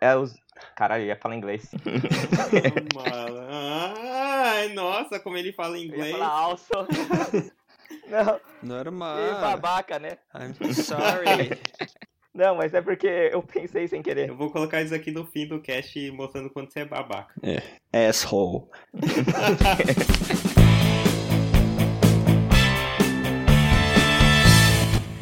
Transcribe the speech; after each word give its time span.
É 0.00 0.16
os. 0.16 0.36
Caralho, 0.74 1.04
eu 1.04 1.08
ia 1.08 1.16
falar 1.16 1.36
inglês. 1.36 1.70
Ai, 3.48 4.68
nossa, 4.74 5.20
como 5.20 5.36
ele 5.36 5.52
fala 5.52 5.78
inglês. 5.78 6.06
Eu 6.06 6.06
ia 6.06 6.18
falar 6.18 6.30
also. 6.30 6.72
Não. 8.08 8.40
Normal. 8.62 9.18
E 9.18 9.30
babaca, 9.40 9.98
né? 9.98 10.18
I'm 10.34 10.72
sorry. 10.74 11.50
Não, 12.34 12.56
mas 12.56 12.72
é 12.72 12.80
porque 12.80 13.30
eu 13.32 13.42
pensei 13.42 13.88
sem 13.88 14.00
querer. 14.00 14.28
Eu 14.28 14.36
vou 14.36 14.50
colocar 14.50 14.80
isso 14.80 14.94
aqui 14.94 15.10
no 15.10 15.26
fim 15.26 15.48
do 15.48 15.60
cast 15.60 16.10
mostrando 16.12 16.50
quanto 16.50 16.72
você 16.72 16.80
é 16.80 16.84
babaca. 16.84 17.34
É. 17.42 18.08
Asshole. 18.08 18.66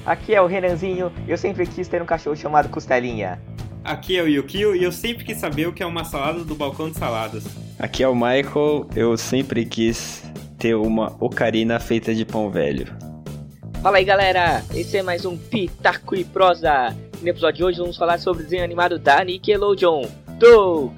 Aqui 0.04 0.34
é 0.34 0.40
o 0.40 0.46
Renanzinho 0.46 1.12
e 1.26 1.30
eu 1.30 1.38
sempre 1.38 1.66
quis 1.66 1.88
ter 1.88 2.02
um 2.02 2.06
cachorro 2.06 2.36
chamado 2.36 2.68
Costelinha. 2.68 3.40
Aqui 3.86 4.18
é 4.18 4.22
o 4.22 4.26
Yukio 4.26 4.74
e 4.74 4.82
eu 4.82 4.90
sempre 4.90 5.24
quis 5.24 5.38
saber 5.38 5.68
o 5.68 5.72
que 5.72 5.80
é 5.80 5.86
uma 5.86 6.02
salada 6.02 6.42
do 6.42 6.56
balcão 6.56 6.90
de 6.90 6.98
saladas. 6.98 7.44
Aqui 7.78 8.02
é 8.02 8.08
o 8.08 8.16
Michael. 8.16 8.88
Eu 8.96 9.16
sempre 9.16 9.64
quis 9.64 10.24
ter 10.58 10.74
uma 10.74 11.16
ocarina 11.20 11.78
feita 11.78 12.12
de 12.12 12.24
pão 12.24 12.50
velho. 12.50 12.88
Fala 13.80 13.98
aí 13.98 14.04
galera, 14.04 14.64
esse 14.74 14.96
é 14.96 15.04
mais 15.04 15.24
um 15.24 15.38
Pitaco 15.38 16.16
e 16.16 16.24
Prosa. 16.24 16.96
No 17.22 17.28
episódio 17.28 17.58
de 17.58 17.64
hoje 17.64 17.78
vamos 17.78 17.96
falar 17.96 18.18
sobre 18.18 18.42
o 18.42 18.44
desenho 18.44 18.64
animado 18.64 18.98
da 18.98 19.22
Nickelodeon, 19.22 20.02
Doug. 20.36 20.92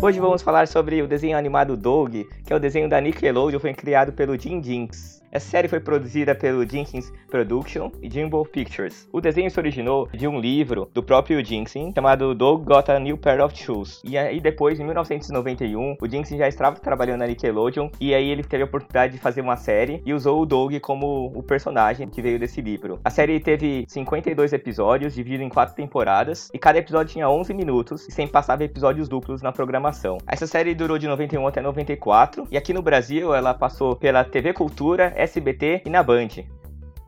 Hoje 0.00 0.18
vamos 0.18 0.40
falar 0.40 0.66
sobre 0.68 1.02
o 1.02 1.06
desenho 1.06 1.36
animado 1.36 1.76
Doug, 1.76 2.14
que 2.46 2.52
é 2.52 2.56
o 2.56 2.58
desenho 2.58 2.88
da 2.88 2.98
Nickelodeon, 2.98 3.60
foi 3.60 3.74
criado 3.74 4.10
pelo 4.10 4.40
Jim 4.40 4.62
Jinx. 4.62 5.21
Essa 5.32 5.48
série 5.48 5.66
foi 5.66 5.80
produzida 5.80 6.34
pelo 6.34 6.68
Jenkins 6.68 7.10
Production 7.30 7.90
e 8.02 8.10
Jimbo 8.10 8.44
Pictures. 8.44 9.08
O 9.10 9.18
desenho 9.18 9.50
se 9.50 9.58
originou 9.58 10.06
de 10.12 10.28
um 10.28 10.38
livro 10.38 10.90
do 10.92 11.02
próprio 11.02 11.42
Jenkins 11.42 11.94
chamado 11.94 12.34
Doug 12.34 12.66
Got 12.66 12.90
a 12.90 13.00
New 13.00 13.16
Pair 13.16 13.42
of 13.42 13.56
Shoes. 13.56 14.02
E 14.04 14.18
aí 14.18 14.42
depois, 14.42 14.78
em 14.78 14.84
1991, 14.84 15.96
o 15.98 16.06
Jenkins 16.06 16.36
já 16.36 16.46
estava 16.46 16.76
trabalhando 16.76 17.20
na 17.20 17.26
Nickelodeon 17.26 17.88
e 17.98 18.14
aí 18.14 18.28
ele 18.28 18.44
teve 18.44 18.64
a 18.64 18.66
oportunidade 18.66 19.14
de 19.14 19.18
fazer 19.18 19.40
uma 19.40 19.56
série 19.56 20.02
e 20.04 20.12
usou 20.12 20.42
o 20.42 20.44
Doug 20.44 20.74
como 20.80 21.32
o 21.34 21.42
personagem 21.42 22.10
que 22.10 22.20
veio 22.20 22.38
desse 22.38 22.60
livro. 22.60 23.00
A 23.02 23.08
série 23.08 23.40
teve 23.40 23.86
52 23.88 24.52
episódios, 24.52 25.14
dividido 25.14 25.42
em 25.42 25.48
quatro 25.48 25.74
temporadas, 25.74 26.50
e 26.52 26.58
cada 26.58 26.78
episódio 26.78 27.14
tinha 27.14 27.30
11 27.30 27.54
minutos 27.54 28.06
e 28.06 28.12
sempre 28.12 28.32
passava 28.32 28.64
episódios 28.64 29.08
duplos 29.08 29.40
na 29.40 29.50
programação. 29.50 30.18
Essa 30.26 30.46
série 30.46 30.74
durou 30.74 30.98
de 30.98 31.08
91 31.08 31.46
até 31.46 31.62
94 31.62 32.46
e 32.50 32.56
aqui 32.58 32.74
no 32.74 32.82
Brasil 32.82 33.34
ela 33.34 33.54
passou 33.54 33.96
pela 33.96 34.24
TV 34.24 34.52
Cultura, 34.52 35.21
SBT 35.22 35.82
e 35.86 35.90
na 35.90 36.02
Band. 36.02 36.44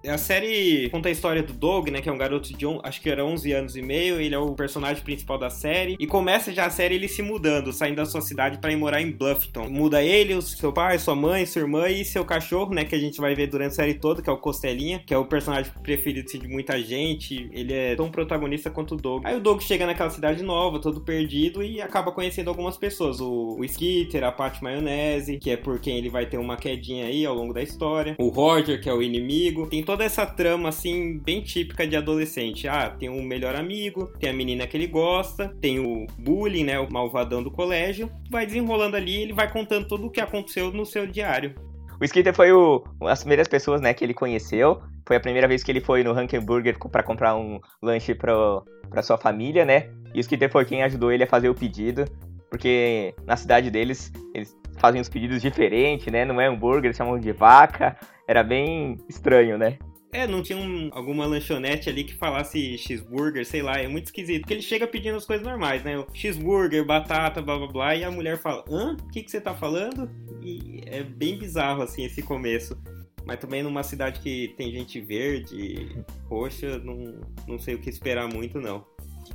A 0.07 0.19
série 0.19 0.91
conta 0.91 1.09
a 1.09 1.13
história 1.13 1.43
do 1.43 1.55
Doug, 1.55 1.89
né, 1.89 2.03
que 2.03 2.09
é 2.09 2.13
um 2.13 2.19
garoto 2.19 2.53
de, 2.53 2.67
acho 2.83 3.01
que 3.01 3.09
era 3.09 3.25
11 3.25 3.53
anos 3.53 3.77
e 3.77 3.81
meio, 3.81 4.21
ele 4.21 4.35
é 4.35 4.39
o 4.39 4.53
personagem 4.53 5.03
principal 5.03 5.39
da 5.39 5.49
série, 5.49 5.97
e 5.99 6.07
começa 6.07 6.53
já 6.53 6.67
a 6.67 6.71
série 6.71 6.97
ele 6.97 7.09
se 7.09 7.23
mudando, 7.23 7.73
saindo 7.73 7.97
da 7.97 8.05
sua 8.05 8.21
cidade 8.21 8.59
para 8.59 8.71
ir 8.71 8.77
morar 8.77 9.01
em 9.01 9.11
Bluffton. 9.11 9.69
Muda 9.69 10.03
ele, 10.03 10.35
o 10.35 10.43
seu 10.43 10.73
pai, 10.73 10.99
sua 10.99 11.15
mãe, 11.15 11.47
sua 11.47 11.63
irmã 11.63 11.89
e 11.89 12.05
seu 12.05 12.25
cachorro, 12.25 12.75
né, 12.75 12.85
que 12.85 12.95
a 12.95 12.99
gente 12.99 13.19
vai 13.19 13.35
ver 13.35 13.47
durante 13.47 13.73
a 13.73 13.75
série 13.75 13.95
toda, 13.95 14.21
que 14.21 14.29
é 14.29 14.33
o 14.33 14.37
Costelinha, 14.37 15.03
que 15.07 15.15
é 15.15 15.17
o 15.17 15.25
personagem 15.25 15.73
preferido 15.83 16.27
assim, 16.29 16.39
de 16.39 16.49
muita 16.49 16.79
gente, 16.83 17.49
ele 17.51 17.73
é 17.73 17.97
tão 17.97 18.11
protagonista 18.11 18.71
quanto 18.71 18.95
o 18.95 18.99
Doug. 18.99 19.25
Aí 19.25 19.37
o 19.37 19.41
Doug 19.41 19.63
chega 19.63 19.87
naquela 19.87 20.11
cidade 20.11 20.43
nova, 20.43 20.79
todo 20.79 21.01
perdido, 21.01 21.63
e 21.63 21.81
acaba 21.81 22.13
conhecendo 22.13 22.49
algumas 22.49 22.77
pessoas, 22.77 23.21
o, 23.21 23.57
o 23.59 23.65
Skitter, 23.65 24.23
a 24.23 24.31
Pat 24.31 24.61
Maionese, 24.61 25.39
que 25.39 25.51
é 25.51 25.57
por 25.57 25.81
quem 25.81 25.97
ele 25.97 26.11
vai 26.11 26.27
ter 26.27 26.37
uma 26.37 26.59
quedinha 26.59 27.07
aí 27.07 27.25
ao 27.25 27.35
longo 27.35 27.55
da 27.55 27.63
história, 27.63 28.15
o 28.19 28.29
Roger, 28.29 28.81
que 28.83 28.89
é 28.89 28.93
o 28.93 29.03
inimigo, 29.03 29.67
tem 29.67 29.83
toda 29.83 29.94
essa 30.03 30.27
trama, 30.27 30.69
assim, 30.69 31.19
bem 31.19 31.43
típica 31.43 31.87
de 31.87 31.97
adolescente. 31.97 32.67
Ah, 32.67 32.91
tem 32.91 33.09
um 33.09 33.23
melhor 33.23 33.55
amigo, 33.55 34.07
tem 34.19 34.31
a 34.31 34.33
menina 34.33 34.67
que 34.67 34.77
ele 34.77 34.87
gosta, 34.87 35.55
tem 35.61 35.79
o 35.79 36.07
bullying, 36.19 36.65
né, 36.65 36.79
o 36.79 36.91
malvadão 36.93 37.43
do 37.43 37.51
colégio. 37.51 38.11
Vai 38.31 38.47
desenrolando 38.47 38.97
ali, 38.97 39.23
ele 39.23 39.33
vai 39.33 39.51
contando 39.51 39.87
tudo 39.87 40.07
o 40.07 40.11
que 40.11 40.21
aconteceu 40.21 40.73
no 40.73 40.85
seu 40.85 41.07
diário. 41.07 41.55
O 42.01 42.05
Skitter 42.05 42.35
foi 42.35 42.53
o, 42.53 42.83
as 43.03 43.21
primeiras 43.21 43.47
pessoas, 43.47 43.81
né, 43.81 43.95
que 43.95 44.05
ele 44.05 44.15
conheceu. 44.15 44.83
Foi 45.07 45.17
a 45.17 45.21
primeira 45.21 45.47
vez 45.47 45.63
que 45.63 45.71
ele 45.71 45.81
foi 45.81 46.03
no 46.03 46.13
Rankenburger 46.13 46.79
para 46.79 47.03
comprar 47.03 47.37
um 47.37 47.61
lanche 47.83 48.15
para 48.15 49.03
sua 49.03 49.19
família, 49.19 49.65
né? 49.65 49.91
E 50.13 50.19
o 50.19 50.21
Skitter 50.21 50.51
foi 50.51 50.65
quem 50.65 50.83
ajudou 50.83 51.13
ele 51.13 51.25
a 51.25 51.27
fazer 51.27 51.49
o 51.49 51.55
pedido, 51.55 52.05
porque 52.51 53.15
na 53.27 53.37
cidade 53.37 53.71
deles 53.71 54.13
eles 54.35 54.57
fazem 54.79 55.01
os 55.01 55.09
pedidos 55.09 55.43
diferentes, 55.43 56.13
né? 56.13 56.25
Não 56.25 56.41
é 56.41 56.47
hambúrguer, 56.47 56.87
eles 56.87 56.97
chamam 56.97 57.19
de 57.19 57.33
vaca. 57.33 57.97
Era 58.27 58.43
bem 58.43 58.97
estranho, 59.09 59.59
né? 59.59 59.79
É, 60.15 60.29
não 60.29 60.43
tinha 60.45 60.57
um, 60.57 60.91
alguma 60.93 61.27
lanchonete 61.27 61.91
ali 61.91 62.05
que 62.05 62.15
falasse 62.15 62.79
cheeseburger, 62.79 63.45
sei 63.45 63.63
lá, 63.63 63.81
é 63.81 63.89
muito 63.89 64.07
esquisito. 64.07 64.43
Porque 64.43 64.55
ele 64.55 64.63
chega 64.63 64.87
pedindo 64.87 65.17
as 65.17 65.27
coisas 65.27 65.45
normais, 65.45 65.83
né? 65.83 65.99
O 65.99 66.07
cheeseburger, 66.15 66.87
batata, 66.87 67.43
blá 67.43 67.59
blá 67.59 67.67
blá, 67.67 67.97
e 67.97 68.05
a 68.05 68.11
mulher 68.13 68.39
fala: 68.39 68.65
hã? 68.71 68.93
O 68.93 69.09
que, 69.11 69.25
que 69.25 69.31
você 69.31 69.41
tá 69.41 69.53
falando? 69.53 70.09
E 70.41 70.83
é 70.87 71.03
bem 71.03 71.37
bizarro, 71.37 71.83
assim, 71.83 72.05
esse 72.05 72.23
começo. 72.23 72.79
Mas 73.27 73.41
também 73.41 73.65
numa 73.65 73.83
cidade 73.83 74.21
que 74.21 74.55
tem 74.57 74.71
gente 74.71 75.01
verde, 75.01 76.05
roxa, 76.27 76.79
não, 76.79 77.21
não 77.49 77.59
sei 77.59 77.75
o 77.75 77.81
que 77.81 77.91
esperar 77.91 78.29
muito, 78.29 78.61
não. 78.61 78.87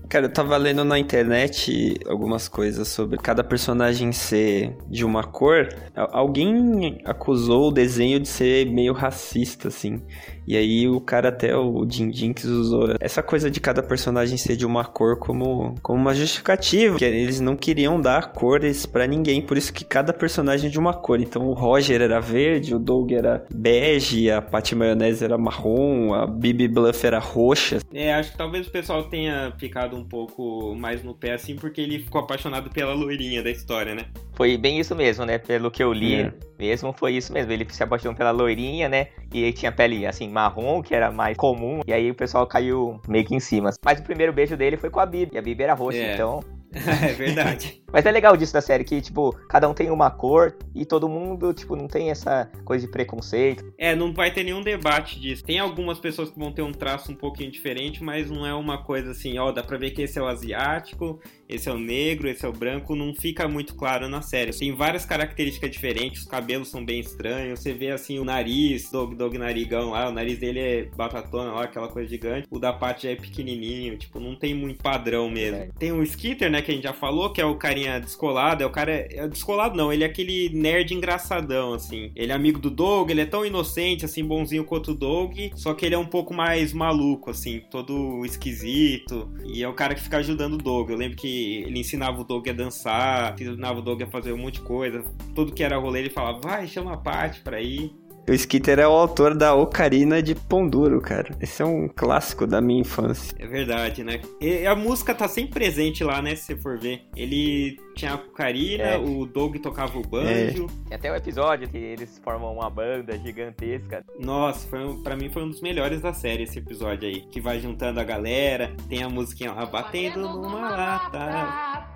Cara, 0.07 0.25
eu 0.25 0.33
tava 0.33 0.57
lendo 0.57 0.83
na 0.83 0.97
internet 0.97 1.99
algumas 2.07 2.47
coisas 2.47 2.87
sobre 2.87 3.17
cada 3.17 3.43
personagem 3.43 4.11
ser 4.11 4.75
de 4.87 5.05
uma 5.05 5.23
cor. 5.23 5.69
Alguém 5.95 6.99
acusou 7.05 7.69
o 7.69 7.71
desenho 7.71 8.19
de 8.19 8.27
ser 8.27 8.65
meio 8.71 8.93
racista, 8.93 9.67
assim. 9.67 10.01
E 10.49 10.57
aí 10.57 10.87
o 10.87 10.99
cara 10.99 11.29
até, 11.29 11.55
o 11.55 11.85
Jim 11.87 12.11
Jinx, 12.11 12.43
usou 12.43 12.95
essa 12.99 13.21
coisa 13.21 13.51
de 13.51 13.59
cada 13.59 13.83
personagem 13.83 14.35
ser 14.35 14.55
de 14.55 14.65
uma 14.65 14.83
cor 14.83 15.19
como, 15.19 15.75
como 15.83 15.99
uma 15.99 16.15
justificativa. 16.15 16.97
Que 16.97 17.05
eles 17.05 17.39
não 17.39 17.55
queriam 17.55 18.01
dar 18.01 18.31
cores 18.31 18.83
para 18.83 19.05
ninguém, 19.05 19.43
por 19.43 19.57
isso 19.57 19.71
que 19.71 19.85
cada 19.85 20.11
personagem 20.11 20.67
é 20.67 20.71
de 20.71 20.79
uma 20.79 20.91
cor. 20.91 21.21
Então 21.21 21.45
o 21.47 21.53
Roger 21.53 22.01
era 22.01 22.19
verde, 22.19 22.73
o 22.73 22.79
Doug 22.79 23.11
era 23.11 23.45
bege, 23.53 24.31
a 24.31 24.41
Patty 24.41 24.73
Maionese 24.73 25.23
era 25.23 25.37
marrom, 25.37 26.15
a 26.15 26.25
Bibi 26.25 26.67
Bluff 26.67 27.05
era 27.05 27.19
roxa. 27.19 27.77
É, 27.93 28.11
acho 28.15 28.31
que 28.31 28.37
talvez 28.37 28.65
o 28.65 28.71
pessoal 28.71 29.03
tenha 29.03 29.53
ficado 29.59 29.78
um 29.95 30.03
pouco 30.03 30.75
mais 30.75 31.03
no 31.03 31.13
pé 31.13 31.33
assim, 31.33 31.55
porque 31.55 31.81
ele 31.81 31.99
ficou 31.99 32.21
apaixonado 32.21 32.69
pela 32.69 32.93
loirinha 32.93 33.43
da 33.43 33.49
história, 33.49 33.95
né? 33.95 34.05
Foi 34.33 34.57
bem 34.57 34.79
isso 34.79 34.95
mesmo, 34.95 35.25
né? 35.25 35.37
Pelo 35.37 35.69
que 35.69 35.83
eu 35.83 35.91
li, 35.91 36.15
é. 36.15 36.33
mesmo 36.57 36.93
foi 36.93 37.13
isso 37.13 37.33
mesmo. 37.33 37.51
Ele 37.51 37.65
se 37.69 37.83
apaixonou 37.83 38.15
pela 38.15 38.31
loirinha, 38.31 38.87
né? 38.87 39.07
E 39.33 39.43
ele 39.43 39.53
tinha 39.53 39.71
pele 39.71 40.05
assim, 40.05 40.29
marrom, 40.29 40.81
que 40.81 40.95
era 40.95 41.11
mais 41.11 41.37
comum. 41.37 41.81
E 41.85 41.93
aí 41.93 42.09
o 42.09 42.15
pessoal 42.15 42.47
caiu 42.47 42.99
meio 43.07 43.25
que 43.25 43.35
em 43.35 43.39
cima. 43.39 43.69
Mas 43.83 43.99
o 43.99 44.03
primeiro 44.03 44.33
beijo 44.33 44.55
dele 44.55 44.77
foi 44.77 44.89
com 44.89 44.99
a 44.99 45.05
Bibi. 45.05 45.35
E 45.35 45.37
a 45.37 45.41
Bibi 45.41 45.63
era 45.63 45.73
roxa, 45.73 45.97
é. 45.97 46.13
então 46.13 46.43
é 46.73 47.13
verdade. 47.13 47.81
Mas 47.91 48.05
é 48.05 48.11
legal 48.11 48.35
disso 48.35 48.53
da 48.53 48.61
série, 48.61 48.83
que, 48.83 49.01
tipo, 49.01 49.33
cada 49.47 49.67
um 49.67 49.73
tem 49.73 49.89
uma 49.89 50.09
cor 50.09 50.55
e 50.75 50.85
todo 50.85 51.09
mundo, 51.09 51.53
tipo, 51.53 51.75
não 51.75 51.87
tem 51.87 52.09
essa 52.09 52.49
coisa 52.63 52.85
de 52.85 52.91
preconceito. 52.91 53.73
É, 53.77 53.95
não 53.95 54.13
vai 54.13 54.31
ter 54.31 54.43
nenhum 54.43 54.61
debate 54.61 55.19
disso. 55.19 55.43
Tem 55.43 55.59
algumas 55.59 55.99
pessoas 55.99 56.29
que 56.29 56.39
vão 56.39 56.51
ter 56.51 56.61
um 56.61 56.71
traço 56.71 57.11
um 57.11 57.15
pouquinho 57.15 57.51
diferente, 57.51 58.03
mas 58.03 58.29
não 58.29 58.45
é 58.45 58.53
uma 58.53 58.83
coisa 58.83 59.11
assim, 59.11 59.37
ó, 59.37 59.51
dá 59.51 59.63
pra 59.63 59.77
ver 59.77 59.91
que 59.91 60.01
esse 60.01 60.17
é 60.17 60.21
o 60.21 60.27
asiático, 60.27 61.19
esse 61.47 61.67
é 61.67 61.71
o 61.71 61.79
negro, 61.79 62.29
esse 62.29 62.45
é 62.45 62.49
o 62.49 62.53
branco, 62.53 62.95
não 62.95 63.13
fica 63.13 63.47
muito 63.47 63.75
claro 63.75 64.07
na 64.07 64.21
série. 64.21 64.51
Tem 64.51 64.73
várias 64.75 65.05
características 65.05 65.71
diferentes, 65.71 66.21
os 66.21 66.27
cabelos 66.27 66.69
são 66.69 66.83
bem 66.83 66.99
estranhos, 66.99 67.59
você 67.59 67.73
vê 67.73 67.91
assim 67.91 68.19
o 68.19 68.23
nariz, 68.23 68.91
Dog 68.91 69.15
Dog 69.15 69.37
Narigão 69.37 69.91
lá, 69.91 70.09
o 70.09 70.11
nariz 70.11 70.37
dele 70.37 70.59
é 70.59 70.83
batatona 70.95 71.51
lá, 71.51 71.63
aquela 71.63 71.87
coisa 71.87 72.09
gigante. 72.09 72.47
O 72.51 72.59
da 72.59 72.71
Paty 72.71 73.07
é 73.07 73.15
pequenininho, 73.15 73.97
tipo, 73.97 74.19
não 74.19 74.35
tem 74.35 74.53
muito 74.53 74.81
padrão 74.81 75.29
mesmo. 75.29 75.57
É. 75.57 75.69
Tem 75.79 75.91
o 75.91 76.03
Skitter, 76.03 76.51
né, 76.51 76.61
que 76.61 76.71
a 76.71 76.73
gente 76.73 76.83
já 76.83 76.93
falou, 76.93 77.31
que 77.31 77.41
é 77.41 77.45
o 77.45 77.55
carinha 77.55 77.78
descolado, 77.99 78.63
é 78.63 78.65
o 78.65 78.69
cara, 78.69 78.91
é 78.91 79.27
descolado 79.27 79.75
não, 79.75 79.91
ele 79.91 80.03
é 80.03 80.07
aquele 80.07 80.49
nerd 80.49 80.93
engraçadão, 80.93 81.73
assim. 81.73 82.11
Ele 82.15 82.31
é 82.31 82.35
amigo 82.35 82.59
do 82.59 82.69
Dog, 82.69 83.11
ele 83.11 83.21
é 83.21 83.25
tão 83.25 83.45
inocente, 83.45 84.05
assim, 84.05 84.23
bonzinho 84.23 84.65
quanto 84.65 84.91
o 84.91 84.95
Dog, 84.95 85.51
só 85.55 85.73
que 85.73 85.85
ele 85.85 85.95
é 85.95 85.97
um 85.97 86.05
pouco 86.05 86.33
mais 86.33 86.73
maluco, 86.73 87.29
assim, 87.29 87.61
todo 87.71 88.25
esquisito, 88.25 89.31
e 89.45 89.63
é 89.63 89.67
o 89.67 89.73
cara 89.73 89.95
que 89.95 90.01
fica 90.01 90.17
ajudando 90.17 90.53
o 90.53 90.57
Dog. 90.57 90.91
Eu 90.91 90.97
lembro 90.97 91.17
que 91.17 91.63
ele 91.65 91.79
ensinava 91.79 92.21
o 92.21 92.23
Doug 92.23 92.47
a 92.47 92.53
dançar, 92.53 93.33
ensinava 93.39 93.79
o 93.79 93.81
Doug 93.81 94.01
a 94.01 94.07
fazer 94.07 94.33
um 94.33 94.37
monte 94.37 94.55
de 94.55 94.61
coisa. 94.61 95.03
Tudo 95.35 95.53
que 95.53 95.63
era 95.63 95.77
rolê 95.77 95.99
ele 95.99 96.09
falava, 96.09 96.39
vai, 96.41 96.67
chama 96.67 96.93
a 96.93 96.97
Paty 96.97 97.41
pra 97.41 97.61
ir. 97.61 97.91
O 98.29 98.33
Skitter 98.33 98.77
é 98.77 98.87
o 98.87 98.91
autor 98.91 99.35
da 99.35 99.55
Ocarina 99.55 100.21
de 100.21 100.35
Pão 100.35 100.67
Duro, 100.67 101.01
cara. 101.01 101.35
Esse 101.41 101.63
é 101.63 101.65
um 101.65 101.87
clássico 101.87 102.45
da 102.45 102.61
minha 102.61 102.81
infância. 102.81 103.35
É 103.39 103.47
verdade, 103.47 104.03
né? 104.03 104.21
E 104.39 104.67
a 104.67 104.75
música 104.75 105.15
tá 105.15 105.27
sempre 105.27 105.53
presente 105.53 106.03
lá, 106.03 106.21
né? 106.21 106.35
Se 106.35 106.43
você 106.43 106.55
for 106.55 106.77
ver. 106.77 107.07
Ele 107.15 107.79
tinha 107.95 108.11
a 108.11 108.15
Ocarina, 108.17 108.83
é. 108.83 108.97
o 108.99 109.25
Doug 109.25 109.55
tocava 109.55 109.97
o 109.97 110.03
banjo. 110.03 110.67
É. 110.85 110.89
Tem 110.89 110.95
até 110.95 111.11
um 111.11 111.15
episódio 111.15 111.67
que 111.67 111.77
eles 111.77 112.21
formam 112.23 112.53
uma 112.53 112.69
banda 112.69 113.17
gigantesca. 113.17 114.05
Nossa, 114.19 114.67
foi, 114.67 114.79
pra 115.01 115.15
mim 115.15 115.31
foi 115.31 115.41
um 115.41 115.49
dos 115.49 115.61
melhores 115.61 115.99
da 115.99 116.13
série 116.13 116.43
esse 116.43 116.59
episódio 116.59 117.09
aí. 117.09 117.21
Que 117.21 117.41
vai 117.41 117.59
juntando 117.59 117.99
a 117.99 118.03
galera, 118.03 118.71
tem 118.87 119.01
a 119.01 119.09
musiquinha 119.09 119.53
lá, 119.53 119.65
batendo 119.65 120.19
numa 120.19 120.69
lata. 120.69 121.89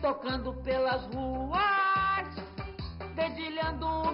Tocando 0.00 0.52
pelas 0.62 1.06
ruas, 1.12 2.36
dedilhando 3.16 3.84
o. 3.84 4.07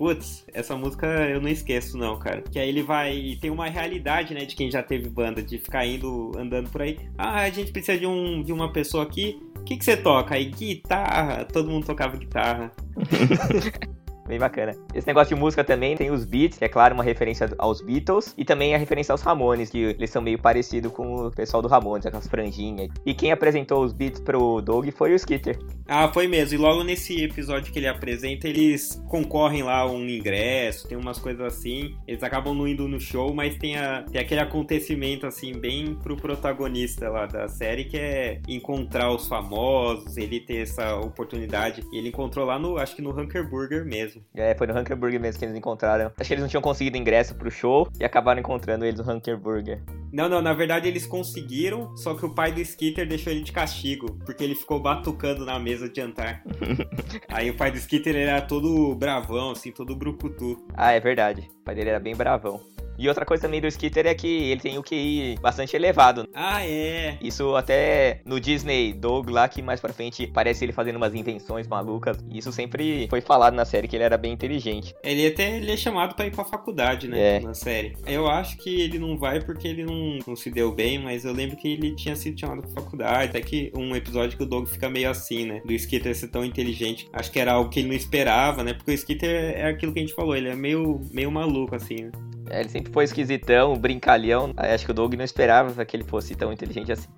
Putz, 0.00 0.46
essa 0.54 0.74
música 0.74 1.06
eu 1.28 1.42
não 1.42 1.48
esqueço, 1.50 1.98
não, 1.98 2.18
cara. 2.18 2.40
Que 2.40 2.58
aí 2.58 2.70
ele 2.70 2.82
vai. 2.82 3.36
Tem 3.38 3.50
uma 3.50 3.68
realidade, 3.68 4.32
né, 4.32 4.46
de 4.46 4.56
quem 4.56 4.70
já 4.70 4.82
teve 4.82 5.10
banda, 5.10 5.42
de 5.42 5.58
ficar 5.58 5.84
indo, 5.84 6.32
andando 6.38 6.70
por 6.70 6.80
aí. 6.80 6.98
Ah, 7.18 7.42
a 7.42 7.50
gente 7.50 7.70
precisa 7.70 7.98
de, 7.98 8.06
um, 8.06 8.42
de 8.42 8.50
uma 8.50 8.72
pessoa 8.72 9.04
aqui. 9.04 9.38
O 9.58 9.62
que, 9.62 9.76
que 9.76 9.84
você 9.84 9.98
toca? 9.98 10.34
Aí, 10.34 10.46
guitarra. 10.46 11.44
Todo 11.44 11.68
mundo 11.68 11.84
tocava 11.84 12.16
guitarra. 12.16 12.72
Bem 14.30 14.38
bacana. 14.38 14.76
Esse 14.94 15.08
negócio 15.08 15.34
de 15.34 15.40
música 15.40 15.64
também 15.64 15.96
tem 15.96 16.12
os 16.12 16.24
beats, 16.24 16.56
que 16.56 16.64
é 16.64 16.68
claro 16.68 16.94
uma 16.94 17.02
referência 17.02 17.50
aos 17.58 17.80
Beatles, 17.80 18.32
e 18.38 18.44
também 18.44 18.76
a 18.76 18.78
referência 18.78 19.10
aos 19.10 19.22
Ramones, 19.22 19.70
que 19.70 19.78
eles 19.78 20.08
são 20.08 20.22
meio 20.22 20.38
parecidos 20.38 20.92
com 20.92 21.26
o 21.26 21.30
pessoal 21.32 21.60
do 21.60 21.66
Ramones, 21.66 22.06
aquelas 22.06 22.28
franjinhas. 22.28 22.90
E 23.04 23.12
quem 23.12 23.32
apresentou 23.32 23.82
os 23.82 23.92
beats 23.92 24.20
pro 24.20 24.60
Doug 24.60 24.88
foi 24.92 25.12
o 25.12 25.16
Skitter. 25.16 25.58
Ah, 25.88 26.08
foi 26.12 26.28
mesmo. 26.28 26.54
E 26.54 26.58
logo 26.58 26.84
nesse 26.84 27.24
episódio 27.24 27.72
que 27.72 27.80
ele 27.80 27.88
apresenta, 27.88 28.48
eles 28.48 29.02
concorrem 29.08 29.64
lá 29.64 29.84
um 29.90 30.08
ingresso, 30.08 30.86
tem 30.86 30.96
umas 30.96 31.18
coisas 31.18 31.44
assim. 31.44 31.96
Eles 32.06 32.22
acabam 32.22 32.54
não 32.54 32.68
indo 32.68 32.86
no 32.86 33.00
show, 33.00 33.34
mas 33.34 33.56
tem, 33.56 33.76
a, 33.76 34.04
tem 34.04 34.20
aquele 34.20 34.40
acontecimento 34.40 35.26
assim, 35.26 35.58
bem 35.58 35.96
pro 35.96 36.16
protagonista 36.16 37.08
lá 37.08 37.26
da 37.26 37.48
série, 37.48 37.82
que 37.82 37.96
é 37.96 38.40
encontrar 38.46 39.10
os 39.10 39.26
famosos, 39.26 40.16
ele 40.16 40.38
ter 40.38 40.58
essa 40.58 40.94
oportunidade. 40.94 41.82
E 41.92 41.98
ele 41.98 42.10
encontrou 42.10 42.46
lá 42.46 42.60
no, 42.60 42.76
acho 42.76 42.94
que 42.94 43.02
no 43.02 43.10
Hunker 43.10 43.50
Burger 43.50 43.84
mesmo. 43.84 44.19
É, 44.34 44.54
foi 44.54 44.66
no 44.66 44.78
Hunker 44.78 44.96
Burger 44.96 45.20
mesmo 45.20 45.38
que 45.38 45.44
eles 45.44 45.56
encontraram. 45.56 46.12
Acho 46.16 46.28
que 46.28 46.34
eles 46.34 46.42
não 46.42 46.48
tinham 46.48 46.62
conseguido 46.62 46.96
ingresso 46.96 47.34
pro 47.34 47.50
show 47.50 47.88
e 47.98 48.04
acabaram 48.04 48.40
encontrando 48.40 48.84
eles 48.84 49.00
no 49.00 49.12
Hunker 49.12 49.38
Burger. 49.38 49.82
Não, 50.12 50.28
não, 50.28 50.42
na 50.42 50.52
verdade 50.52 50.88
eles 50.88 51.06
conseguiram, 51.06 51.96
só 51.96 52.14
que 52.14 52.26
o 52.26 52.34
pai 52.34 52.50
do 52.50 52.60
Skitter 52.60 53.06
deixou 53.06 53.32
ele 53.32 53.42
de 53.42 53.52
castigo, 53.52 54.18
porque 54.24 54.42
ele 54.42 54.56
ficou 54.56 54.80
batucando 54.80 55.44
na 55.44 55.58
mesa 55.58 55.88
de 55.88 56.00
jantar. 56.00 56.42
Aí 57.28 57.50
o 57.50 57.56
pai 57.56 57.70
do 57.70 57.78
Skitter 57.78 58.16
era 58.16 58.40
todo 58.40 58.94
bravão, 58.96 59.52
assim, 59.52 59.70
todo 59.70 59.94
brucutu. 59.94 60.66
Ah, 60.74 60.92
é 60.92 61.00
verdade. 61.00 61.48
O 61.60 61.64
pai 61.64 61.74
dele 61.74 61.90
era 61.90 62.00
bem 62.00 62.16
bravão. 62.16 62.60
E 62.98 63.08
outra 63.08 63.24
coisa 63.24 63.42
também 63.42 63.60
do 63.60 63.66
Skitter 63.66 64.06
é 64.06 64.14
que 64.14 64.50
ele 64.50 64.60
tem 64.60 64.78
o 64.78 64.82
QI 64.82 65.36
bastante 65.40 65.74
elevado. 65.74 66.28
Ah, 66.34 66.64
é. 66.66 67.16
Isso 67.20 67.54
até 67.56 68.20
no 68.24 68.38
Disney 68.38 68.92
Dog 68.92 69.30
lá, 69.30 69.48
que 69.48 69.62
mais 69.62 69.80
pra 69.80 69.92
frente 69.92 70.26
parece 70.26 70.64
ele 70.64 70.72
fazendo 70.72 70.96
umas 70.96 71.14
invenções 71.14 71.66
malucas. 71.66 72.18
Isso 72.30 72.52
sempre 72.52 73.06
foi 73.08 73.20
falado 73.20 73.54
na 73.54 73.64
série, 73.64 73.88
que 73.88 73.96
ele 73.96 74.04
era 74.04 74.18
bem 74.18 74.32
inteligente. 74.32 74.94
Ele 75.02 75.26
até 75.26 75.56
ele 75.56 75.70
é 75.72 75.76
chamado 75.76 76.14
pra 76.14 76.26
ir 76.26 76.30
pra 76.30 76.44
faculdade, 76.44 77.08
né? 77.08 77.36
É. 77.36 77.40
Na 77.40 77.54
série. 77.54 77.96
Eu 78.06 78.28
acho 78.28 78.56
que 78.58 78.80
ele 78.80 78.98
não 78.98 79.16
vai 79.16 79.40
porque 79.40 79.66
ele 79.66 79.84
não, 79.84 80.18
não 80.26 80.36
se 80.36 80.50
deu 80.50 80.72
bem, 80.72 80.98
mas 80.98 81.24
eu 81.24 81.32
lembro 81.32 81.56
que 81.56 81.68
ele 81.68 81.94
tinha 81.94 82.14
sido 82.14 82.38
chamado 82.38 82.62
pra 82.62 82.82
faculdade. 82.82 83.30
Até 83.30 83.40
que 83.40 83.72
um 83.74 83.94
episódio 83.96 84.36
que 84.36 84.44
o 84.44 84.46
Doug 84.46 84.66
fica 84.66 84.88
meio 84.88 85.10
assim, 85.10 85.46
né? 85.46 85.62
Do 85.64 85.72
Skitter 85.72 86.14
ser 86.14 86.28
tão 86.28 86.44
inteligente. 86.44 87.08
Acho 87.12 87.30
que 87.30 87.38
era 87.38 87.52
algo 87.52 87.70
que 87.70 87.80
ele 87.80 87.88
não 87.88 87.96
esperava, 87.96 88.62
né? 88.62 88.74
Porque 88.74 88.90
o 88.90 88.94
Skitter 88.94 89.54
é 89.56 89.68
aquilo 89.68 89.92
que 89.92 89.98
a 89.98 90.02
gente 90.02 90.14
falou, 90.14 90.36
ele 90.36 90.48
é 90.48 90.54
meio, 90.54 91.00
meio 91.12 91.30
maluco, 91.30 91.74
assim, 91.74 92.04
né? 92.04 92.10
É, 92.50 92.60
ele 92.60 92.68
sempre 92.68 92.92
foi 92.92 93.04
esquisitão, 93.04 93.76
brincalhão. 93.76 94.52
Acho 94.56 94.84
que 94.84 94.90
o 94.90 94.94
Doug 94.94 95.14
não 95.14 95.24
esperava 95.24 95.84
que 95.84 95.96
ele 95.96 96.04
fosse 96.04 96.34
tão 96.34 96.52
inteligente 96.52 96.92
assim. 96.92 97.08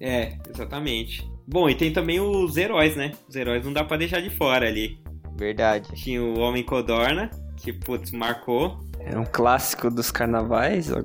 É, 0.00 0.38
exatamente. 0.48 1.28
Bom, 1.46 1.68
e 1.68 1.74
tem 1.74 1.92
também 1.92 2.20
os 2.20 2.56
heróis, 2.56 2.94
né? 2.94 3.12
Os 3.28 3.34
heróis 3.34 3.64
não 3.64 3.72
dá 3.72 3.82
pra 3.82 3.96
deixar 3.96 4.20
de 4.20 4.30
fora 4.30 4.66
ali. 4.68 5.00
Verdade. 5.36 5.88
Tinha 5.94 6.22
o 6.22 6.38
Homem 6.38 6.62
Codorna, 6.62 7.30
que, 7.56 7.72
putz, 7.72 8.12
marcou. 8.12 8.78
É 9.00 9.18
um 9.18 9.24
clássico 9.24 9.90
dos 9.90 10.10
carnavais. 10.10 10.92
ó. 10.92 11.02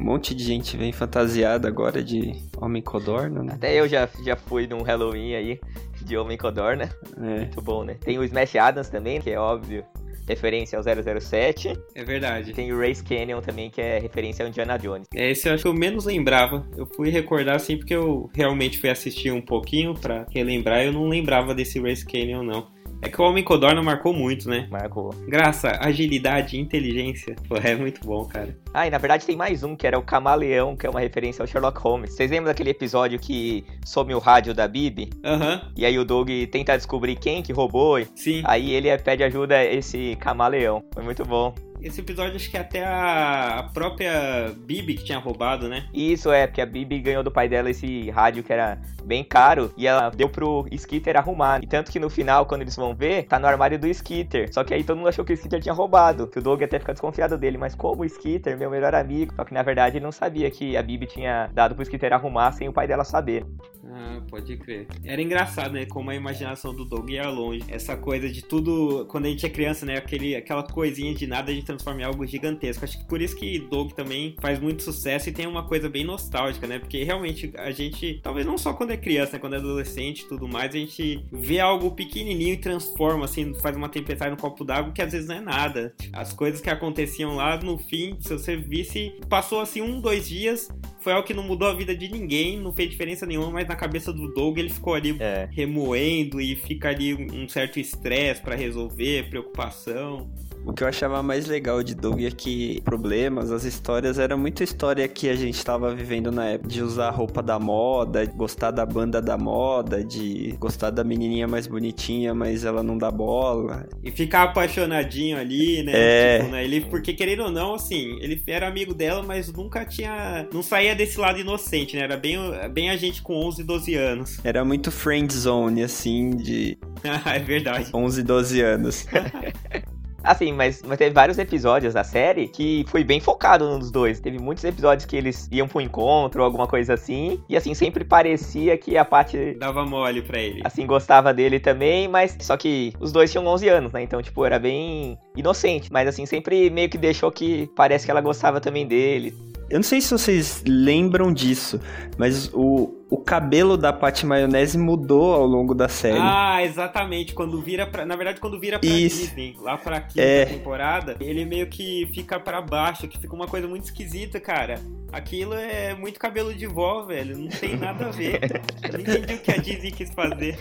Um 0.00 0.04
monte 0.04 0.34
de 0.34 0.42
gente 0.42 0.76
vem 0.76 0.90
fantasiada 0.90 1.68
agora 1.68 2.02
de 2.02 2.32
Homem 2.56 2.82
Codorna, 2.82 3.42
né? 3.42 3.52
Até 3.54 3.78
eu 3.78 3.86
já, 3.86 4.08
já 4.24 4.34
fui 4.34 4.66
num 4.66 4.82
Halloween 4.82 5.34
aí 5.34 5.60
de 6.02 6.16
Homem 6.16 6.36
Codorna. 6.36 6.90
É. 7.16 7.38
Muito 7.40 7.62
bom, 7.62 7.84
né? 7.84 7.94
Tem 8.00 8.18
o 8.18 8.24
Smash 8.24 8.56
Adams 8.56 8.88
também, 8.88 9.20
que 9.20 9.30
é 9.30 9.38
óbvio. 9.38 9.84
Referência 10.28 10.78
ao 10.78 10.84
007. 10.84 11.72
É 11.94 12.04
verdade. 12.04 12.52
Tem 12.52 12.72
o 12.72 12.78
Race 12.78 13.02
Canyon 13.02 13.40
também, 13.40 13.70
que 13.70 13.80
é 13.80 13.98
referência 13.98 14.44
ao 14.44 14.48
Indiana 14.48 14.78
Jones. 14.78 15.06
É, 15.14 15.30
esse 15.30 15.48
eu 15.48 15.54
acho 15.54 15.62
que 15.62 15.68
eu 15.68 15.74
menos 15.74 16.04
lembrava. 16.04 16.66
Eu 16.76 16.86
fui 16.86 17.10
recordar 17.10 17.56
assim 17.56 17.76
porque 17.76 17.94
eu 17.94 18.30
realmente 18.34 18.78
fui 18.78 18.90
assistir 18.90 19.32
um 19.32 19.40
pouquinho 19.40 19.94
pra 19.94 20.26
relembrar. 20.30 20.84
Eu 20.84 20.92
não 20.92 21.08
lembrava 21.08 21.54
desse 21.54 21.80
Race 21.80 22.04
Canyon, 22.04 22.42
não. 22.42 22.66
É 23.04 23.08
que 23.08 23.20
o 23.20 23.24
Homem 23.24 23.42
Codorna 23.42 23.82
marcou 23.82 24.14
muito, 24.14 24.48
né? 24.48 24.68
Marcou. 24.70 25.12
Graça, 25.26 25.76
agilidade, 25.80 26.56
inteligência. 26.58 27.34
Pô, 27.48 27.56
é 27.56 27.74
muito 27.74 28.00
bom, 28.06 28.24
cara. 28.24 28.56
Ah, 28.72 28.86
e 28.86 28.90
na 28.90 28.98
verdade 28.98 29.26
tem 29.26 29.36
mais 29.36 29.64
um, 29.64 29.74
que 29.74 29.86
era 29.86 29.98
o 29.98 30.02
Camaleão, 30.02 30.76
que 30.76 30.86
é 30.86 30.90
uma 30.90 31.00
referência 31.00 31.42
ao 31.42 31.46
Sherlock 31.48 31.80
Holmes. 31.80 32.14
Vocês 32.14 32.30
lembram 32.30 32.46
daquele 32.46 32.70
episódio 32.70 33.18
que 33.18 33.64
some 33.84 34.14
o 34.14 34.20
rádio 34.20 34.54
da 34.54 34.68
Bibi? 34.68 35.10
Aham, 35.24 35.60
E 35.76 35.84
aí 35.84 35.98
o 35.98 36.04
Doug 36.04 36.28
tenta 36.52 36.76
descobrir 36.76 37.16
quem 37.16 37.42
que 37.42 37.52
roubou. 37.52 38.00
sim. 38.14 38.40
Aí 38.44 38.70
ele 38.72 38.96
pede 38.98 39.24
ajuda 39.24 39.56
a 39.56 39.64
esse 39.64 40.16
camaleão. 40.20 40.84
Foi 40.94 41.02
muito 41.02 41.24
bom. 41.24 41.52
Esse 41.82 42.00
episódio 42.00 42.36
acho 42.36 42.50
que 42.50 42.56
até 42.56 42.84
a 42.84 43.68
própria 43.74 44.54
Bibi 44.56 44.94
que 44.94 45.04
tinha 45.04 45.18
roubado, 45.18 45.68
né? 45.68 45.88
Isso 45.92 46.30
é, 46.30 46.46
porque 46.46 46.60
a 46.60 46.66
Bibi 46.66 47.00
ganhou 47.00 47.22
do 47.22 47.30
pai 47.30 47.48
dela 47.48 47.70
esse 47.70 48.08
rádio 48.10 48.44
que 48.44 48.52
era 48.52 48.80
bem 49.04 49.24
caro 49.24 49.72
e 49.76 49.86
ela 49.86 50.08
deu 50.10 50.28
pro 50.28 50.66
Skitter 50.70 51.16
arrumar. 51.16 51.62
E 51.62 51.66
tanto 51.66 51.90
que 51.90 51.98
no 51.98 52.08
final, 52.08 52.46
quando 52.46 52.62
eles 52.62 52.76
vão 52.76 52.94
ver, 52.94 53.24
tá 53.24 53.38
no 53.38 53.46
armário 53.46 53.78
do 53.78 53.88
Skitter. 53.88 54.52
Só 54.52 54.62
que 54.62 54.72
aí 54.72 54.84
todo 54.84 54.96
mundo 54.96 55.08
achou 55.08 55.24
que 55.24 55.32
o 55.32 55.34
Skitter 55.34 55.60
tinha 55.60 55.74
roubado. 55.74 56.28
Que 56.28 56.38
o 56.38 56.42
Doug 56.42 56.62
até 56.62 56.78
fica 56.78 56.92
desconfiado 56.92 57.36
dele. 57.36 57.58
Mas 57.58 57.74
como 57.74 58.02
o 58.02 58.04
Skitter, 58.04 58.56
meu 58.56 58.70
melhor 58.70 58.94
amigo? 58.94 59.34
Só 59.34 59.44
que 59.44 59.52
na 59.52 59.62
verdade 59.62 59.96
ele 59.96 60.04
não 60.04 60.12
sabia 60.12 60.50
que 60.50 60.76
a 60.76 60.82
Bibi 60.82 61.06
tinha 61.06 61.50
dado 61.52 61.74
pro 61.74 61.82
Skitter 61.82 62.12
arrumar 62.12 62.52
sem 62.52 62.68
o 62.68 62.72
pai 62.72 62.86
dela 62.86 63.04
saber. 63.04 63.44
Ah, 63.94 64.22
pode 64.28 64.56
crer. 64.56 64.86
Era 65.04 65.20
engraçado, 65.20 65.72
né? 65.72 65.84
Como 65.84 66.10
a 66.10 66.14
imaginação 66.14 66.74
do 66.74 66.84
Doug 66.84 67.10
ia 67.10 67.28
longe. 67.28 67.62
Essa 67.68 67.94
coisa 67.96 68.28
de 68.28 68.42
tudo. 68.42 69.06
Quando 69.08 69.26
a 69.26 69.28
gente 69.28 69.44
é 69.44 69.50
criança, 69.50 69.84
né? 69.84 69.98
Aquele, 69.98 70.34
aquela 70.34 70.62
coisinha 70.62 71.14
de 71.14 71.26
nada 71.26 71.50
a 71.50 71.54
gente 71.54 71.66
transforma 71.66 72.00
em 72.00 72.04
algo 72.04 72.26
gigantesco. 72.26 72.84
Acho 72.84 72.98
que 72.98 73.04
por 73.04 73.20
isso 73.20 73.36
que 73.36 73.58
Doug 73.58 73.92
também 73.92 74.34
faz 74.40 74.58
muito 74.58 74.82
sucesso 74.82 75.28
e 75.28 75.32
tem 75.32 75.46
uma 75.46 75.66
coisa 75.66 75.90
bem 75.90 76.04
nostálgica, 76.04 76.66
né? 76.66 76.78
Porque 76.78 77.04
realmente 77.04 77.52
a 77.58 77.70
gente, 77.70 78.20
talvez 78.22 78.46
não 78.46 78.56
só 78.56 78.72
quando 78.72 78.92
é 78.92 78.96
criança, 78.96 79.32
né? 79.32 79.38
Quando 79.38 79.54
é 79.54 79.58
adolescente 79.58 80.20
e 80.20 80.28
tudo 80.28 80.48
mais, 80.48 80.74
a 80.74 80.78
gente 80.78 81.22
vê 81.30 81.60
algo 81.60 81.90
pequenininho 81.90 82.54
e 82.54 82.56
transforma, 82.56 83.26
assim, 83.26 83.52
faz 83.60 83.76
uma 83.76 83.90
tempestade 83.90 84.30
no 84.30 84.38
copo 84.38 84.64
d'água 84.64 84.92
que 84.92 85.02
às 85.02 85.12
vezes 85.12 85.28
não 85.28 85.36
é 85.36 85.40
nada. 85.40 85.94
As 86.12 86.32
coisas 86.32 86.62
que 86.62 86.70
aconteciam 86.70 87.36
lá 87.36 87.58
no 87.58 87.76
fim, 87.76 88.16
se 88.20 88.32
você 88.32 88.56
visse, 88.56 89.12
passou 89.28 89.60
assim 89.60 89.82
um, 89.82 90.00
dois 90.00 90.28
dias, 90.28 90.68
foi 91.00 91.12
algo 91.12 91.26
que 91.26 91.34
não 91.34 91.42
mudou 91.42 91.68
a 91.68 91.74
vida 91.74 91.94
de 91.94 92.08
ninguém, 92.08 92.58
não 92.58 92.72
fez 92.72 92.88
diferença 92.88 93.26
nenhuma, 93.26 93.50
mas 93.50 93.66
na 93.66 93.76
cabeça 93.82 94.12
do 94.12 94.32
Doug 94.32 94.58
ele 94.58 94.70
ficou 94.70 94.94
ali 94.94 95.16
É. 95.20 95.48
remoendo 95.50 96.40
e 96.40 96.54
fica 96.56 96.88
ali 96.88 97.14
um 97.14 97.48
certo 97.48 97.78
estresse 97.78 98.40
pra 98.40 98.54
resolver, 98.54 99.28
preocupação. 99.28 100.30
O 100.64 100.72
que 100.72 100.84
eu 100.84 100.88
achava 100.88 101.22
mais 101.22 101.46
legal 101.46 101.82
de 101.82 101.94
Doug 101.94 102.22
é 102.22 102.30
que 102.30 102.80
problemas, 102.82 103.50
as 103.50 103.64
histórias, 103.64 104.18
era 104.18 104.36
muita 104.36 104.62
história 104.62 105.06
que 105.08 105.28
a 105.28 105.34
gente 105.34 105.62
tava 105.64 105.94
vivendo 105.94 106.30
na 106.30 106.46
época. 106.46 106.68
De 106.68 106.82
usar 106.82 107.10
roupa 107.10 107.42
da 107.42 107.58
moda, 107.58 108.26
de 108.26 108.32
gostar 108.32 108.70
da 108.70 108.86
banda 108.86 109.20
da 109.20 109.36
moda, 109.36 110.04
de 110.04 110.54
gostar 110.58 110.90
da 110.90 111.02
menininha 111.02 111.48
mais 111.48 111.66
bonitinha, 111.66 112.34
mas 112.34 112.64
ela 112.64 112.82
não 112.82 112.96
dá 112.96 113.10
bola. 113.10 113.88
E 114.02 114.10
ficar 114.10 114.44
apaixonadinho 114.44 115.36
ali, 115.36 115.82
né? 115.82 115.92
É. 115.94 116.38
Tipo, 116.38 116.50
né? 116.52 116.64
Ele, 116.64 116.80
porque 116.82 117.12
querendo 117.12 117.44
ou 117.44 117.50
não, 117.50 117.74
assim, 117.74 118.18
ele 118.20 118.40
era 118.46 118.68
amigo 118.68 118.94
dela, 118.94 119.22
mas 119.22 119.52
nunca 119.52 119.84
tinha. 119.84 120.46
Não 120.52 120.62
saía 120.62 120.94
desse 120.94 121.18
lado 121.18 121.40
inocente, 121.40 121.96
né? 121.96 122.02
Era 122.02 122.16
bem, 122.16 122.38
bem 122.72 122.90
a 122.90 122.96
gente 122.96 123.22
com 123.22 123.34
11, 123.34 123.64
12 123.64 123.94
anos. 123.94 124.40
Era 124.44 124.64
muito 124.64 124.90
friend 124.90 125.32
zone, 125.32 125.82
assim, 125.82 126.30
de 126.30 126.78
é 127.26 127.38
verdade. 127.38 127.90
11, 127.92 128.22
12 128.22 128.60
anos. 128.60 129.06
Assim, 130.24 130.52
mas, 130.52 130.82
mas 130.86 130.98
teve 130.98 131.12
vários 131.14 131.38
episódios 131.38 131.94
da 131.94 132.04
série 132.04 132.48
que 132.48 132.84
foi 132.88 133.04
bem 133.04 133.20
focado 133.20 133.68
nos 133.78 133.90
dois. 133.90 134.20
Teve 134.20 134.38
muitos 134.38 134.64
episódios 134.64 135.04
que 135.06 135.16
eles 135.16 135.48
iam 135.50 135.68
pro 135.68 135.80
encontro 135.80 136.40
ou 136.40 136.46
alguma 136.46 136.66
coisa 136.66 136.94
assim. 136.94 137.40
E 137.48 137.56
assim, 137.56 137.74
sempre 137.74 138.04
parecia 138.04 138.76
que 138.78 138.96
a 138.96 139.04
parte 139.04 139.54
Dava 139.58 139.84
mole 139.84 140.22
pra 140.22 140.38
ele. 140.40 140.60
assim, 140.64 140.86
gostava 140.86 141.32
dele 141.34 141.58
também, 141.58 142.08
mas 142.08 142.36
só 142.40 142.56
que 142.56 142.92
os 143.00 143.12
dois 143.12 143.30
tinham 143.30 143.46
11 143.46 143.68
anos, 143.68 143.92
né? 143.92 144.02
Então, 144.02 144.22
tipo, 144.22 144.44
era 144.44 144.58
bem 144.58 145.18
inocente, 145.36 145.92
mas 145.92 146.08
assim, 146.08 146.26
sempre 146.26 146.70
meio 146.70 146.88
que 146.88 146.98
deixou 146.98 147.30
que 147.30 147.68
parece 147.74 148.04
que 148.04 148.10
ela 148.10 148.20
gostava 148.20 148.60
também 148.60 148.86
dele. 148.86 149.34
Eu 149.72 149.78
não 149.78 149.82
sei 149.82 150.02
se 150.02 150.10
vocês 150.10 150.62
lembram 150.68 151.32
disso, 151.32 151.80
mas 152.18 152.50
o, 152.52 152.94
o 153.08 153.16
cabelo 153.16 153.76
da 153.78 153.90
Patty 153.90 154.26
Maionese 154.26 154.76
mudou 154.76 155.32
ao 155.32 155.46
longo 155.46 155.74
da 155.74 155.88
série. 155.88 156.18
Ah, 156.20 156.62
exatamente. 156.62 157.32
Quando 157.32 157.58
vira 157.62 157.86
pra. 157.86 158.04
Na 158.04 158.14
verdade, 158.14 158.38
quando 158.38 158.60
vira 158.60 158.78
pra 158.78 158.86
Isso. 158.86 159.20
Disney, 159.24 159.56
lá 159.62 159.78
pra 159.78 160.02
quinta 160.02 160.20
É. 160.20 160.44
temporada, 160.44 161.16
ele 161.20 161.46
meio 161.46 161.68
que 161.68 162.06
fica 162.14 162.38
pra 162.38 162.60
baixo, 162.60 163.08
que 163.08 163.18
fica 163.18 163.34
uma 163.34 163.46
coisa 163.46 163.66
muito 163.66 163.84
esquisita, 163.84 164.38
cara. 164.38 164.78
Aquilo 165.10 165.54
é 165.54 165.94
muito 165.94 166.20
cabelo 166.20 166.54
de 166.54 166.66
vó, 166.66 167.04
velho. 167.06 167.38
Não 167.38 167.48
tem 167.48 167.74
nada 167.74 168.08
a 168.08 168.10
ver. 168.10 168.40
Eu 168.84 168.92
não 168.92 169.00
entendi 169.00 169.34
o 169.34 169.38
que 169.38 169.50
a 169.52 169.56
Disney 169.56 169.90
quis 169.90 170.10
fazer. 170.10 170.58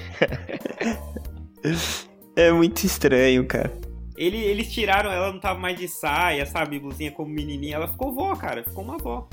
É 2.35 2.51
muito 2.51 2.83
estranho, 2.85 3.45
cara. 3.45 3.71
Ele, 4.21 4.37
eles 4.37 4.71
tiraram, 4.71 5.11
ela 5.11 5.33
não 5.33 5.39
tava 5.39 5.57
mais 5.57 5.75
de 5.75 5.87
saia, 5.87 6.45
sabe? 6.45 6.77
Blusinha 6.77 7.11
como 7.11 7.27
menininha. 7.27 7.77
Ela 7.77 7.87
ficou 7.87 8.13
vó, 8.13 8.35
cara. 8.35 8.63
Ficou 8.63 8.83
uma 8.83 8.95
vó. 8.95 9.27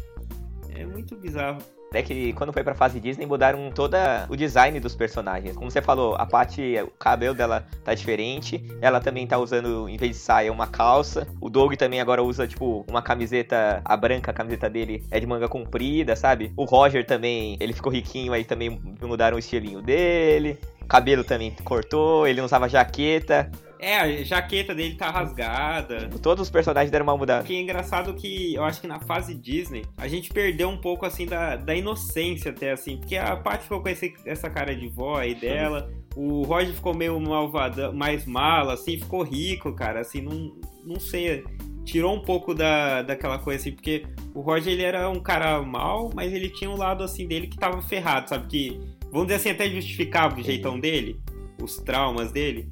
É 0.74 0.86
muito 0.86 1.14
bizarro. 1.14 1.58
É 1.92 2.02
que 2.02 2.32
quando 2.32 2.54
foi 2.54 2.64
pra 2.64 2.74
fase 2.74 2.98
Disney 2.98 3.26
mudaram 3.26 3.70
todo 3.70 3.94
o 4.30 4.34
design 4.34 4.80
dos 4.80 4.94
personagens. 4.94 5.54
Como 5.54 5.70
você 5.70 5.82
falou, 5.82 6.14
a 6.14 6.24
Patty, 6.24 6.76
o 6.82 6.86
cabelo 6.98 7.34
dela 7.34 7.66
tá 7.84 7.92
diferente. 7.92 8.64
Ela 8.80 8.98
também 8.98 9.26
tá 9.26 9.36
usando, 9.36 9.90
em 9.90 9.98
vez 9.98 10.12
de 10.12 10.22
saia, 10.22 10.50
uma 10.50 10.66
calça. 10.66 11.28
O 11.38 11.50
Doug 11.50 11.74
também 11.74 12.00
agora 12.00 12.22
usa, 12.22 12.48
tipo, 12.48 12.86
uma 12.88 13.02
camiseta. 13.02 13.82
A 13.84 13.94
branca, 13.94 14.30
a 14.30 14.34
camiseta 14.34 14.70
dele 14.70 15.04
é 15.10 15.20
de 15.20 15.26
manga 15.26 15.48
comprida, 15.48 16.16
sabe? 16.16 16.50
O 16.56 16.64
Roger 16.64 17.04
também, 17.04 17.58
ele 17.60 17.74
ficou 17.74 17.92
riquinho 17.92 18.32
aí 18.32 18.42
também 18.42 18.80
mudaram 19.02 19.36
o 19.36 19.38
estilinho 19.38 19.82
dele. 19.82 20.58
Cabelo 20.88 21.24
também 21.24 21.54
cortou, 21.62 22.26
ele 22.26 22.38
não 22.38 22.46
usava 22.46 22.70
jaqueta. 22.70 23.50
É, 23.80 23.96
a 23.98 24.24
jaqueta 24.24 24.74
dele 24.74 24.94
tá 24.94 25.10
rasgada. 25.10 26.08
Todos 26.22 26.42
os 26.42 26.50
personagens 26.50 26.90
deram 26.90 27.04
uma 27.06 27.12
O 27.14 27.18
mudada. 27.18 27.44
que 27.44 27.54
é 27.56 27.60
engraçado 27.60 28.12
que 28.14 28.54
eu 28.54 28.64
acho 28.64 28.80
que 28.80 28.86
na 28.86 28.98
fase 29.00 29.34
Disney 29.34 29.84
a 29.96 30.08
gente 30.08 30.30
perdeu 30.32 30.68
um 30.68 30.76
pouco 30.78 31.06
assim 31.06 31.26
da, 31.26 31.56
da 31.56 31.74
inocência 31.74 32.50
até 32.50 32.72
assim, 32.72 32.96
porque 32.96 33.16
a 33.16 33.36
Paty 33.36 33.62
ficou 33.64 33.80
com 33.80 33.88
esse- 33.88 34.14
essa 34.24 34.50
cara 34.50 34.74
de 34.74 34.88
vó 34.88 35.16
aí 35.16 35.34
dela, 35.34 35.90
o 36.16 36.42
Roger 36.42 36.74
ficou 36.74 36.94
meio 36.94 37.18
malvadão, 37.20 37.92
mais 37.92 38.26
mala, 38.26 38.74
assim, 38.74 38.98
ficou 38.98 39.22
rico, 39.22 39.72
cara, 39.72 40.00
assim, 40.00 40.20
não, 40.20 40.52
não 40.84 40.98
sei, 40.98 41.44
tirou 41.84 42.14
um 42.14 42.20
pouco 42.22 42.54
da, 42.54 43.02
daquela 43.02 43.38
coisa 43.38 43.60
assim, 43.60 43.72
porque 43.72 44.04
o 44.34 44.40
Roger 44.40 44.72
ele 44.72 44.82
era 44.82 45.08
um 45.08 45.20
cara 45.20 45.62
mal, 45.62 46.10
mas 46.14 46.32
ele 46.32 46.48
tinha 46.50 46.68
um 46.68 46.76
lado 46.76 47.04
assim 47.04 47.26
dele 47.28 47.46
que 47.46 47.56
tava 47.56 47.80
ferrado, 47.80 48.28
sabe, 48.28 48.48
que 48.48 48.80
vamos 49.12 49.28
dizer 49.28 49.36
assim, 49.36 49.50
até 49.50 49.68
justificava 49.70 50.36
o 50.38 50.42
jeitão 50.42 50.80
dele, 50.80 51.20
os 51.62 51.76
traumas 51.76 52.32
dele. 52.32 52.68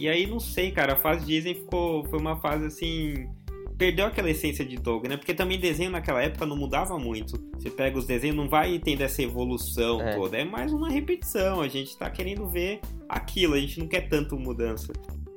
E 0.00 0.08
aí, 0.08 0.26
não 0.26 0.40
sei, 0.40 0.70
cara, 0.70 0.94
a 0.94 0.96
fase 0.96 1.26
Disney 1.26 1.52
ficou, 1.54 2.02
foi 2.06 2.18
uma 2.18 2.34
fase 2.40 2.64
assim. 2.64 3.28
Perdeu 3.76 4.06
aquela 4.06 4.30
essência 4.30 4.64
de 4.64 4.76
Doug, 4.76 5.06
né? 5.06 5.18
Porque 5.18 5.34
também 5.34 5.60
desenho 5.60 5.90
naquela 5.90 6.22
época 6.22 6.46
não 6.46 6.56
mudava 6.56 6.98
muito. 6.98 7.38
Você 7.58 7.68
pega 7.68 7.98
os 7.98 8.06
desenhos, 8.06 8.34
não 8.34 8.48
vai 8.48 8.78
tendo 8.78 9.02
essa 9.02 9.22
evolução 9.22 10.00
É. 10.00 10.14
toda. 10.16 10.38
É 10.38 10.44
mais 10.44 10.72
uma 10.72 10.88
repetição. 10.88 11.60
A 11.60 11.68
gente 11.68 11.94
tá 11.98 12.08
querendo 12.08 12.48
ver 12.48 12.80
aquilo, 13.06 13.52
a 13.52 13.60
gente 13.60 13.78
não 13.78 13.86
quer 13.86 14.08
tanto 14.08 14.38
mudança. 14.38 14.90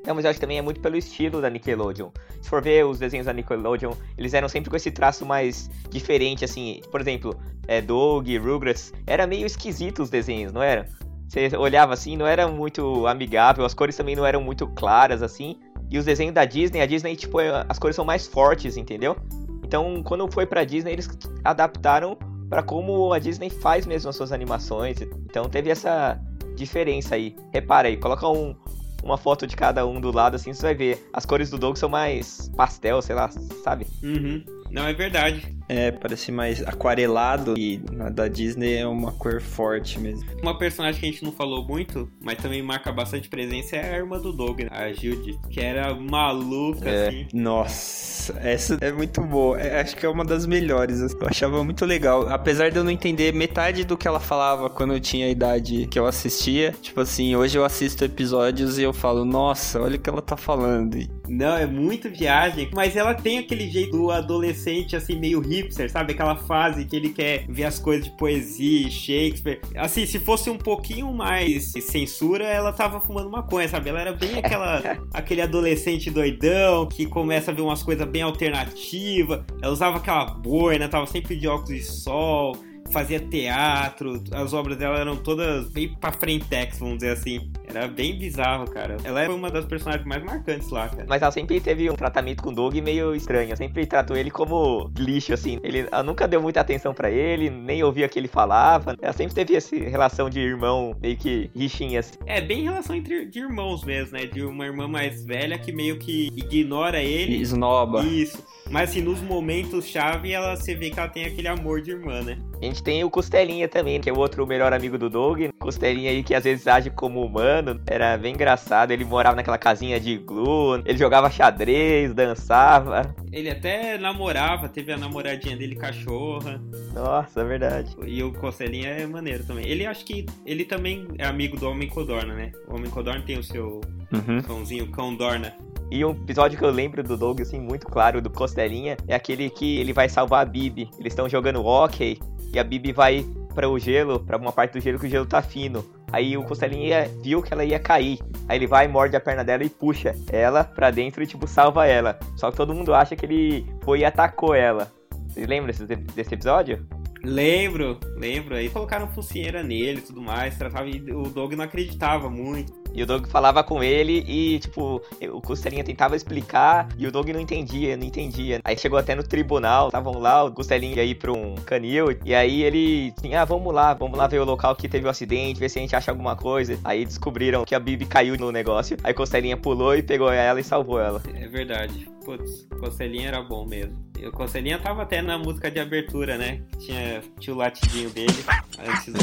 Não, 0.05 0.15
mas 0.15 0.23
eu 0.23 0.29
acho 0.31 0.37
que 0.37 0.41
também 0.41 0.57
é 0.57 0.61
muito 0.61 0.79
pelo 0.79 0.95
estilo 0.95 1.41
da 1.41 1.49
Nickelodeon. 1.49 2.09
Se 2.41 2.49
for 2.49 2.61
ver 2.61 2.85
os 2.85 2.99
desenhos 2.99 3.25
da 3.25 3.33
Nickelodeon, 3.33 3.91
eles 4.17 4.33
eram 4.33 4.47
sempre 4.47 4.69
com 4.69 4.77
esse 4.77 4.91
traço 4.91 5.25
mais 5.25 5.69
diferente, 5.89 6.45
assim. 6.45 6.79
Por 6.89 7.01
exemplo, 7.01 7.37
é, 7.67 7.81
Doug, 7.81 8.29
Rugrats, 8.29 8.93
era 9.05 9.27
meio 9.27 9.45
esquisito 9.45 10.03
os 10.03 10.09
desenhos, 10.09 10.53
não 10.53 10.63
era? 10.63 10.87
Você 11.33 11.57
olhava 11.57 11.93
assim, 11.93 12.15
não 12.15 12.27
era 12.27 12.47
muito 12.47 13.07
amigável, 13.07 13.65
as 13.65 13.73
cores 13.73 13.97
também 13.97 14.15
não 14.15 14.23
eram 14.23 14.39
muito 14.39 14.67
claras, 14.67 15.23
assim. 15.23 15.55
E 15.89 15.97
os 15.97 16.05
desenhos 16.05 16.35
da 16.35 16.45
Disney, 16.45 16.79
a 16.79 16.85
Disney, 16.85 17.15
tipo, 17.15 17.39
é- 17.39 17.65
as 17.67 17.79
cores 17.79 17.95
são 17.95 18.05
mais 18.05 18.27
fortes, 18.27 18.77
entendeu? 18.77 19.17
Então, 19.63 20.03
quando 20.03 20.31
foi 20.31 20.45
pra 20.45 20.63
Disney, 20.63 20.91
eles 20.93 21.09
adaptaram 21.43 22.15
pra 22.47 22.61
como 22.61 23.11
a 23.11 23.17
Disney 23.17 23.49
faz 23.49 23.87
mesmo 23.87 24.11
as 24.11 24.15
suas 24.15 24.31
animações. 24.31 25.01
Então 25.01 25.49
teve 25.49 25.71
essa 25.71 26.21
diferença 26.55 27.15
aí. 27.15 27.35
Repara 27.51 27.87
aí, 27.87 27.97
coloca 27.97 28.27
um, 28.29 28.55
uma 29.03 29.17
foto 29.17 29.47
de 29.47 29.55
cada 29.55 29.87
um 29.87 29.99
do 29.99 30.11
lado, 30.15 30.35
assim, 30.35 30.53
você 30.53 30.61
vai 30.61 30.75
ver. 30.75 31.09
As 31.11 31.25
cores 31.25 31.49
do 31.49 31.57
Doug 31.57 31.77
são 31.77 31.89
mais 31.89 32.51
pastel, 32.55 33.01
sei 33.01 33.15
lá, 33.15 33.31
sabe? 33.63 33.87
Uhum. 34.03 34.43
Não, 34.73 34.87
é 34.87 34.93
verdade. 34.93 35.53
É, 35.69 35.91
parece 35.91 36.31
mais 36.31 36.61
aquarelado 36.61 37.57
e 37.57 37.81
na 37.91 38.09
da 38.09 38.27
Disney 38.27 38.75
é 38.75 38.85
uma 38.87 39.11
cor 39.13 39.41
forte 39.41 39.97
mesmo. 39.99 40.25
Uma 40.41 40.57
personagem 40.57 40.99
que 40.99 41.07
a 41.07 41.11
gente 41.11 41.23
não 41.23 41.31
falou 41.31 41.65
muito, 41.65 42.09
mas 42.21 42.37
também 42.37 42.61
marca 42.61 42.91
bastante 42.91 43.29
presença, 43.29 43.77
é 43.77 43.93
a 43.95 43.97
irmã 43.97 44.19
do 44.19 44.33
Doug, 44.33 44.59
né? 44.59 44.67
a 44.71 44.91
Judith, 44.91 45.39
que 45.49 45.59
era 45.61 45.93
maluca, 45.95 46.89
É. 46.89 47.07
assim. 47.07 47.27
Nossa, 47.33 48.37
essa 48.41 48.77
é 48.81 48.91
muito 48.91 49.21
boa. 49.21 49.59
É, 49.59 49.79
acho 49.79 49.95
que 49.95 50.05
é 50.05 50.09
uma 50.09 50.25
das 50.25 50.45
melhores. 50.45 50.99
Eu 50.99 51.27
achava 51.27 51.63
muito 51.63 51.85
legal. 51.85 52.27
Apesar 52.29 52.69
de 52.69 52.77
eu 52.77 52.83
não 52.83 52.91
entender 52.91 53.33
metade 53.33 53.83
do 53.85 53.95
que 53.95 54.07
ela 54.07 54.19
falava 54.19 54.69
quando 54.69 54.93
eu 54.93 54.99
tinha 54.99 55.27
a 55.27 55.29
idade 55.29 55.87
que 55.87 55.97
eu 55.97 56.05
assistia. 56.05 56.73
Tipo 56.81 56.99
assim, 57.01 57.35
hoje 57.35 57.57
eu 57.57 57.63
assisto 57.63 58.03
episódios 58.03 58.77
e 58.77 58.83
eu 58.83 58.91
falo, 58.93 59.23
nossa, 59.23 59.81
olha 59.81 59.95
o 59.95 59.99
que 59.99 60.09
ela 60.09 60.21
tá 60.21 60.35
falando. 60.35 60.97
E 60.97 61.09
Não, 61.27 61.55
é 61.55 61.65
muito 61.65 62.09
viagem, 62.09 62.69
mas 62.73 62.95
ela 62.95 63.13
tem 63.13 63.39
aquele 63.39 63.69
jeito 63.69 63.91
do 63.97 64.11
adolescente, 64.11 64.95
assim, 64.95 65.17
meio 65.17 65.39
hipster, 65.39 65.89
sabe? 65.89 66.13
Aquela 66.13 66.35
fase 66.35 66.85
que 66.85 66.95
ele 66.95 67.09
quer 67.09 67.45
ver 67.47 67.63
as 67.63 67.79
coisas 67.79 68.05
de 68.05 68.11
poesia, 68.11 68.89
Shakespeare. 68.89 69.61
Assim, 69.75 70.05
se 70.05 70.19
fosse 70.19 70.49
um 70.49 70.57
pouquinho 70.57 71.11
mais 71.13 71.71
censura, 71.71 72.45
ela 72.45 72.73
tava 72.73 72.99
fumando 72.99 73.29
maconha, 73.29 73.67
sabe? 73.67 73.89
Ela 73.89 74.01
era 74.01 74.13
bem 74.13 74.37
aquela, 74.37 74.81
aquele 75.13 75.41
adolescente 75.41 76.11
doidão 76.11 76.87
que 76.87 77.05
começa 77.05 77.51
a 77.51 77.53
ver 77.53 77.61
umas 77.61 77.83
coisas 77.83 78.07
bem 78.07 78.21
alternativas. 78.21 79.41
Ela 79.61 79.71
usava 79.71 79.97
aquela 79.97 80.25
boina, 80.25 80.89
tava 80.89 81.05
sempre 81.07 81.35
de 81.35 81.47
óculos 81.47 81.79
de 81.79 81.83
sol. 81.83 82.57
Fazia 82.91 83.19
teatro, 83.19 84.21
as 84.31 84.53
obras 84.53 84.77
dela 84.77 84.99
eram 84.99 85.15
todas 85.15 85.67
bem 85.69 85.95
pra 85.95 86.11
frentex, 86.11 86.77
vamos 86.77 86.97
dizer 86.97 87.11
assim. 87.11 87.49
Era 87.67 87.87
bem 87.87 88.17
bizarro, 88.17 88.69
cara. 88.69 88.97
Ela 89.03 89.21
era 89.21 89.33
uma 89.33 89.49
das 89.49 89.65
personagens 89.65 90.05
mais 90.05 90.23
marcantes 90.23 90.69
lá, 90.69 90.87
cara. 90.89 91.05
Mas 91.07 91.21
ela 91.21 91.31
sempre 91.31 91.59
teve 91.59 91.89
um 91.89 91.95
tratamento 91.95 92.43
com 92.43 92.49
o 92.49 92.55
Doug 92.55 92.75
meio 92.75 93.15
estranho. 93.15 93.55
Sempre 93.55 93.85
tratou 93.85 94.15
ele 94.15 94.29
como 94.29 94.91
lixo, 94.97 95.33
assim. 95.33 95.59
Ele, 95.63 95.87
ela 95.91 96.03
nunca 96.03 96.27
deu 96.27 96.41
muita 96.41 96.59
atenção 96.61 96.93
pra 96.93 97.09
ele, 97.09 97.49
nem 97.49 97.83
ouvia 97.83 98.05
o 98.05 98.09
que 98.09 98.19
ele 98.19 98.27
falava. 98.27 98.95
Ela 99.01 99.13
sempre 99.13 99.33
teve 99.33 99.55
essa 99.55 99.75
relação 99.75 100.29
de 100.29 100.39
irmão 100.39 100.95
meio 101.01 101.17
que 101.17 101.49
rixinha, 101.55 101.99
assim. 101.99 102.13
É 102.25 102.41
bem 102.41 102.63
relação 102.63 102.95
entre 102.95 103.25
de 103.25 103.39
irmãos 103.39 103.83
mesmo, 103.83 104.17
né? 104.17 104.25
De 104.25 104.43
uma 104.43 104.65
irmã 104.65 104.87
mais 104.87 105.23
velha 105.25 105.57
que 105.57 105.71
meio 105.71 105.97
que 105.97 106.27
ignora 106.35 107.01
ele. 107.01 107.41
esnoba. 107.41 108.03
Isso. 108.03 108.43
Mas 108.69 108.89
assim, 108.89 109.01
nos 109.01 109.19
momentos 109.21 109.85
chave, 109.85 110.31
ela 110.31 110.55
você 110.55 110.73
vê 110.73 110.89
que 110.89 110.99
ela 110.99 111.09
tem 111.09 111.25
aquele 111.25 111.47
amor 111.47 111.81
de 111.81 111.91
irmã, 111.91 112.21
né? 112.21 112.37
A 112.61 112.65
gente 112.65 112.81
tem 112.81 113.03
o 113.03 113.09
Costelinha 113.09 113.67
também, 113.67 113.99
que 113.99 114.09
é 114.09 114.13
o 114.13 114.17
outro 114.17 114.47
melhor 114.47 114.71
amigo 114.73 114.97
do 114.97 115.09
Doug. 115.09 115.41
Costelinha 115.59 116.09
aí 116.09 116.23
que 116.23 116.33
às 116.33 116.43
vezes 116.43 116.65
age 116.65 116.89
como 116.89 117.23
humano. 117.23 117.52
Era 117.87 118.17
bem 118.17 118.33
engraçado. 118.33 118.91
Ele 118.91 119.05
morava 119.05 119.35
naquela 119.35 119.57
casinha 119.57 119.99
de 119.99 120.17
glue. 120.17 120.81
Ele 120.85 120.97
jogava 120.97 121.29
xadrez, 121.29 122.13
dançava. 122.13 123.13
Ele 123.31 123.49
até 123.49 123.97
namorava, 123.97 124.69
teve 124.69 124.91
a 124.91 124.97
namoradinha 124.97 125.55
dele 125.57 125.75
cachorra. 125.75 126.61
Nossa, 126.93 127.41
é 127.41 127.43
verdade. 127.43 127.95
E 128.05 128.23
o 128.23 128.31
Costelinha 128.33 128.89
é 128.89 129.05
maneiro 129.05 129.43
também. 129.43 129.67
Ele 129.67 129.85
acho 129.85 130.05
que 130.05 130.25
ele 130.45 130.65
também 130.65 131.07
é 131.17 131.25
amigo 131.25 131.57
do 131.57 131.69
Homem 131.69 131.87
Codorna, 131.87 132.33
né? 132.33 132.51
O 132.67 132.75
Homem 132.75 132.89
Codorna 132.89 133.21
tem 133.25 133.37
o 133.37 133.43
seu 133.43 133.81
Uhum. 134.11 134.41
cãozinho, 134.43 134.87
Cão 134.91 135.15
Dorna. 135.15 135.53
E 135.89 136.05
um 136.05 136.11
episódio 136.11 136.57
que 136.57 136.63
eu 136.63 136.69
lembro 136.69 137.03
do 137.03 137.17
Doug, 137.17 137.41
assim, 137.41 137.59
muito 137.59 137.87
claro, 137.87 138.21
do 138.21 138.29
Costelinha, 138.29 138.95
é 139.07 139.15
aquele 139.15 139.49
que 139.49 139.77
ele 139.77 139.91
vai 139.91 140.07
salvar 140.07 140.41
a 140.41 140.45
Bibi. 140.45 140.89
Eles 140.99 141.13
estão 141.13 141.27
jogando 141.27 141.65
hockey 141.65 142.19
e 142.53 142.59
a 142.59 142.63
Bibi 142.63 142.91
vai 142.91 143.25
para 143.53 143.67
o 143.69 143.77
gelo, 143.77 144.19
para 144.19 144.37
uma 144.37 144.51
parte 144.51 144.73
do 144.73 144.79
gelo 144.81 144.99
que 144.99 145.07
o 145.07 145.09
gelo 145.09 145.25
tá 145.25 145.41
fino. 145.41 145.83
Aí 146.13 146.37
o 146.37 146.43
Costelinha 146.43 147.09
viu 147.23 147.41
que 147.41 147.51
ela 147.51 147.65
ia 147.65 147.79
cair. 147.79 148.19
Aí 148.47 148.59
ele 148.59 148.67
vai, 148.67 148.87
morde 148.87 149.15
a 149.15 149.19
perna 149.19 149.43
dela 149.43 149.63
e 149.63 149.69
puxa 149.69 150.15
ela 150.31 150.63
pra 150.63 150.91
dentro 150.91 151.23
e, 151.23 151.27
tipo, 151.27 151.47
salva 151.47 151.87
ela. 151.87 152.19
Só 152.35 152.51
que 152.51 152.57
todo 152.57 152.73
mundo 152.73 152.93
acha 152.93 153.15
que 153.15 153.25
ele 153.25 153.65
foi 153.83 154.01
e 154.01 154.05
atacou 154.05 154.53
ela. 154.53 154.91
Vocês 155.27 155.47
lembram 155.47 155.67
desse, 155.67 155.85
desse 155.85 156.35
episódio? 156.35 156.85
Lembro, 157.23 157.99
lembro. 158.15 158.53
Aí 158.53 158.69
colocaram 158.69 159.07
focinheira 159.07 159.63
nele 159.63 159.99
e 159.99 160.03
tudo 160.03 160.21
mais. 160.21 160.55
Tratava, 160.55 160.87
e 160.87 161.11
o 161.11 161.23
Doug 161.23 161.53
não 161.53 161.63
acreditava 161.63 162.29
muito. 162.29 162.82
E 162.93 163.01
o 163.01 163.05
Doug 163.05 163.25
falava 163.27 163.63
com 163.63 163.83
ele 163.83 164.23
e, 164.27 164.59
tipo, 164.59 165.01
o 165.31 165.41
Costelinha 165.41 165.83
tentava 165.83 166.15
explicar 166.15 166.87
e 166.97 167.07
o 167.07 167.11
Doug 167.11 167.29
não 167.29 167.39
entendia, 167.39 167.97
não 167.97 168.05
entendia. 168.05 168.61
Aí 168.63 168.77
chegou 168.77 168.99
até 168.99 169.15
no 169.15 169.23
tribunal, 169.23 169.87
estavam 169.87 170.19
lá, 170.19 170.43
o 170.43 170.51
Costelinha 170.51 170.95
ia 170.95 171.03
ir 171.03 171.15
pra 171.15 171.31
um 171.31 171.55
canil 171.55 172.15
e 172.23 172.35
aí 172.35 172.61
ele, 172.61 173.13
assim, 173.17 173.33
ah, 173.33 173.45
vamos 173.45 173.73
lá, 173.73 173.93
vamos 173.93 174.17
lá 174.17 174.27
ver 174.27 174.39
o 174.39 174.45
local 174.45 174.75
que 174.75 174.87
teve 174.87 175.07
o 175.07 175.09
acidente, 175.09 175.59
ver 175.59 175.69
se 175.69 175.79
a 175.79 175.81
gente 175.81 175.95
acha 175.95 176.11
alguma 176.11 176.35
coisa. 176.35 176.77
Aí 176.83 177.05
descobriram 177.05 177.65
que 177.65 177.73
a 177.73 177.79
Bibi 177.79 178.05
caiu 178.05 178.37
no 178.37 178.51
negócio, 178.51 178.97
aí 179.03 179.13
Costelinha 179.13 179.57
pulou 179.57 179.95
e 179.95 180.03
pegou 180.03 180.31
ela 180.31 180.59
e 180.59 180.63
salvou 180.63 180.99
ela. 180.99 181.21
É 181.33 181.47
verdade. 181.47 182.07
Putz, 182.23 182.67
Costelinha 182.79 183.27
era 183.29 183.41
bom 183.41 183.65
mesmo. 183.65 183.97
E 184.17 184.25
o 184.25 184.31
Costelinha 184.31 184.79
tava 184.79 185.01
até 185.01 185.21
na 185.21 185.37
música 185.37 185.69
de 185.69 185.79
abertura, 185.79 186.37
né? 186.37 186.61
Tinha, 186.79 187.21
tinha 187.39 187.53
o 187.53 187.57
latidinho 187.57 188.09
dele 188.11 188.33
antes 188.79 189.11
do. 189.11 189.19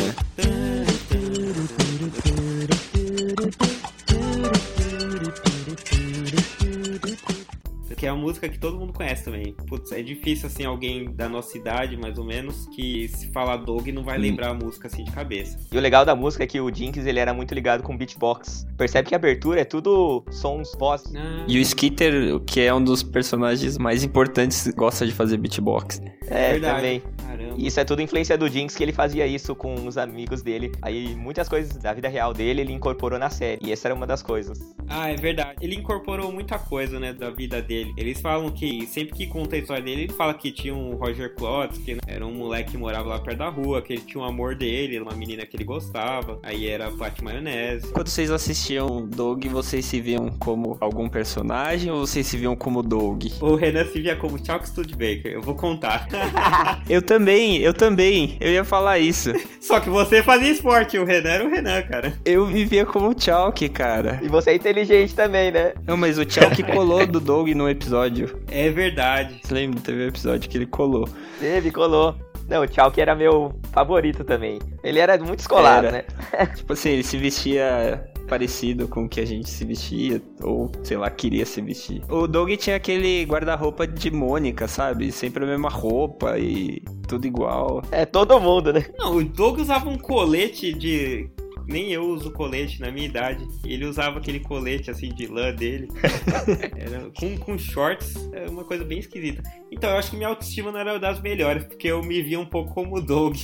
Que 8.00 8.06
é 8.06 8.08
a 8.08 8.14
música 8.14 8.48
que 8.48 8.58
todo 8.58 8.78
mundo 8.78 8.94
conhece 8.94 9.26
também. 9.26 9.54
Putz, 9.68 9.92
é 9.92 10.00
difícil 10.00 10.46
assim 10.46 10.64
alguém 10.64 11.12
da 11.12 11.28
nossa 11.28 11.58
idade, 11.58 11.98
mais 11.98 12.16
ou 12.16 12.24
menos, 12.24 12.66
que 12.68 13.06
se 13.08 13.30
falar 13.30 13.58
Doug 13.58 13.88
não 13.88 14.02
vai 14.02 14.16
lembrar 14.16 14.52
a 14.52 14.54
música 14.54 14.88
assim 14.88 15.04
de 15.04 15.10
cabeça. 15.10 15.58
E 15.70 15.76
o 15.76 15.80
legal 15.82 16.06
da 16.06 16.16
música 16.16 16.44
é 16.44 16.46
que 16.46 16.58
o 16.58 16.74
Jinx, 16.74 17.04
ele 17.04 17.18
era 17.18 17.34
muito 17.34 17.54
ligado 17.54 17.82
com 17.82 17.94
beatbox. 17.94 18.66
Percebe 18.78 19.10
que 19.10 19.14
a 19.14 19.18
abertura 19.18 19.60
é 19.60 19.64
tudo 19.66 20.24
sons, 20.30 20.74
voz. 20.78 21.04
Ah, 21.14 21.44
E 21.46 21.58
o 21.58 21.60
Skitter, 21.60 22.40
que 22.46 22.62
é 22.62 22.72
um 22.72 22.82
dos 22.82 23.02
personagens 23.02 23.76
mais 23.76 24.02
importantes, 24.02 24.66
gosta 24.68 25.04
de 25.04 25.12
fazer 25.12 25.36
beatbox. 25.36 26.00
É, 26.26 26.52
verdade. 26.52 26.76
também. 26.76 27.02
Caramba. 27.50 27.62
E 27.62 27.66
isso 27.66 27.80
é 27.80 27.84
tudo 27.84 28.02
influência 28.02 28.38
do 28.38 28.48
Jinx, 28.48 28.76
que 28.76 28.82
ele 28.82 28.92
fazia 28.92 29.26
isso 29.26 29.54
com 29.54 29.74
os 29.86 29.98
amigos 29.98 30.42
dele. 30.42 30.72
Aí 30.82 31.14
muitas 31.14 31.48
coisas 31.48 31.76
da 31.76 31.92
vida 31.92 32.08
real 32.08 32.32
dele 32.32 32.60
ele 32.62 32.72
incorporou 32.72 33.18
na 33.18 33.30
série. 33.30 33.60
E 33.62 33.72
essa 33.72 33.88
era 33.88 33.94
uma 33.94 34.06
das 34.06 34.22
coisas. 34.22 34.60
Ah, 34.88 35.10
é 35.10 35.16
verdade. 35.16 35.56
Ele 35.60 35.76
incorporou 35.76 36.32
muita 36.32 36.58
coisa, 36.58 36.98
né, 36.98 37.12
da 37.12 37.30
vida 37.30 37.60
dele. 37.62 37.92
Eles 37.96 38.20
falam 38.20 38.50
que, 38.50 38.86
sempre 38.86 39.14
que 39.14 39.26
conta 39.26 39.56
a 39.56 39.58
história 39.58 39.82
dele, 39.82 40.02
ele 40.02 40.12
fala 40.12 40.34
que 40.34 40.50
tinha 40.50 40.74
um 40.74 40.94
Roger 40.96 41.34
Klotz, 41.34 41.78
que 41.78 41.96
era 42.06 42.26
um 42.26 42.32
moleque 42.32 42.72
que 42.72 42.76
morava 42.76 43.08
lá 43.08 43.18
perto 43.18 43.38
da 43.38 43.48
rua, 43.48 43.82
que 43.82 43.94
ele 43.94 44.02
tinha 44.02 44.22
um 44.22 44.26
amor 44.26 44.54
dele, 44.54 45.00
uma 45.00 45.14
menina 45.14 45.44
que 45.46 45.56
ele 45.56 45.64
gostava. 45.64 46.38
Aí 46.42 46.68
era 46.68 46.88
a 46.88 46.90
Pat 46.90 47.20
Maionese. 47.20 47.92
Quando 47.92 48.08
vocês 48.08 48.30
assistiam 48.30 49.06
Doug, 49.06 49.44
vocês 49.46 49.84
se 49.84 50.00
viam 50.00 50.30
como 50.38 50.76
algum 50.80 51.08
personagem 51.08 51.90
ou 51.90 52.06
vocês 52.06 52.26
se 52.26 52.36
viam 52.36 52.54
como 52.54 52.82
Doug? 52.82 53.24
O 53.40 53.54
Renan 53.54 53.84
se 53.86 54.00
via 54.00 54.16
como 54.16 54.44
Chalk 54.44 54.68
Studebaker. 54.68 55.32
Eu 55.32 55.42
vou 55.42 55.54
contar. 55.54 56.08
Eu 56.88 57.02
também, 57.02 57.39
eu 57.60 57.72
também. 57.74 58.36
Eu 58.40 58.50
ia 58.50 58.64
falar 58.64 58.98
isso. 58.98 59.32
Só 59.60 59.80
que 59.80 59.88
você 59.88 60.22
fazia 60.22 60.50
esporte, 60.50 60.98
o 60.98 61.04
Renan 61.04 61.30
era 61.30 61.44
o 61.44 61.50
Renan, 61.50 61.82
cara. 61.82 62.12
Eu 62.24 62.46
vivia 62.46 62.84
como 62.84 63.14
Chalk, 63.18 63.68
cara. 63.70 64.18
E 64.22 64.28
você 64.28 64.50
é 64.50 64.54
inteligente 64.54 65.14
também, 65.14 65.50
né? 65.50 65.72
Não, 65.86 65.96
mas 65.96 66.18
o 66.18 66.28
Chalk 66.28 66.62
colou 66.72 67.06
do 67.06 67.20
Doug 67.20 67.48
no 67.50 67.68
episódio. 67.68 68.40
É 68.50 68.68
verdade. 68.70 69.40
Você 69.42 69.54
lembra? 69.54 69.80
Teve 69.80 70.04
um 70.04 70.08
episódio 70.08 70.48
que 70.48 70.58
ele 70.58 70.66
colou. 70.66 71.08
Teve, 71.38 71.70
colou. 71.70 72.14
Não, 72.48 72.64
o 72.64 72.68
Chalk 72.72 73.00
era 73.00 73.14
meu 73.14 73.54
favorito 73.72 74.24
também. 74.24 74.58
Ele 74.82 74.98
era 74.98 75.16
muito 75.18 75.38
escolado, 75.38 75.86
Era. 75.86 76.04
né? 76.32 76.46
Tipo 76.56 76.72
assim, 76.72 76.90
ele 76.90 77.04
se 77.04 77.16
vestia 77.16 78.04
parecido 78.30 78.86
com 78.86 79.06
o 79.06 79.08
que 79.08 79.20
a 79.20 79.26
gente 79.26 79.50
se 79.50 79.64
vestia, 79.64 80.22
ou 80.40 80.70
sei 80.84 80.96
lá, 80.96 81.10
queria 81.10 81.44
se 81.44 81.60
vestir. 81.60 82.00
O 82.08 82.28
Doug 82.28 82.48
tinha 82.52 82.76
aquele 82.76 83.24
guarda-roupa 83.24 83.88
de 83.88 84.08
Mônica, 84.08 84.68
sabe? 84.68 85.10
Sempre 85.10 85.42
a 85.42 85.46
mesma 85.48 85.68
roupa 85.68 86.38
e 86.38 86.80
tudo 87.08 87.26
igual. 87.26 87.82
É 87.90 88.06
todo 88.06 88.38
mundo, 88.38 88.72
né? 88.72 88.86
Não, 88.96 89.16
o 89.16 89.24
Doug 89.24 89.58
usava 89.58 89.90
um 89.90 89.98
colete 89.98 90.72
de. 90.72 91.28
Nem 91.66 91.92
eu 91.92 92.04
uso 92.04 92.30
colete 92.30 92.80
na 92.80 92.90
minha 92.90 93.06
idade. 93.06 93.46
Ele 93.64 93.84
usava 93.84 94.18
aquele 94.18 94.40
colete 94.40 94.90
assim 94.90 95.08
de 95.08 95.26
lã 95.26 95.52
dele. 95.52 95.88
Era 96.76 97.10
com, 97.18 97.36
com 97.36 97.58
shorts. 97.58 98.14
É 98.32 98.48
uma 98.48 98.64
coisa 98.64 98.84
bem 98.84 98.98
esquisita. 98.98 99.42
Então 99.70 99.90
eu 99.90 99.96
acho 99.96 100.10
que 100.10 100.16
minha 100.16 100.28
autoestima 100.28 100.70
não 100.70 100.78
era 100.78 100.98
das 100.98 101.20
melhores, 101.20 101.64
porque 101.64 101.88
eu 101.88 102.02
me 102.02 102.22
via 102.22 102.40
um 102.40 102.46
pouco 102.46 102.74
como 102.74 102.96
o 102.96 103.00
Doug. 103.00 103.36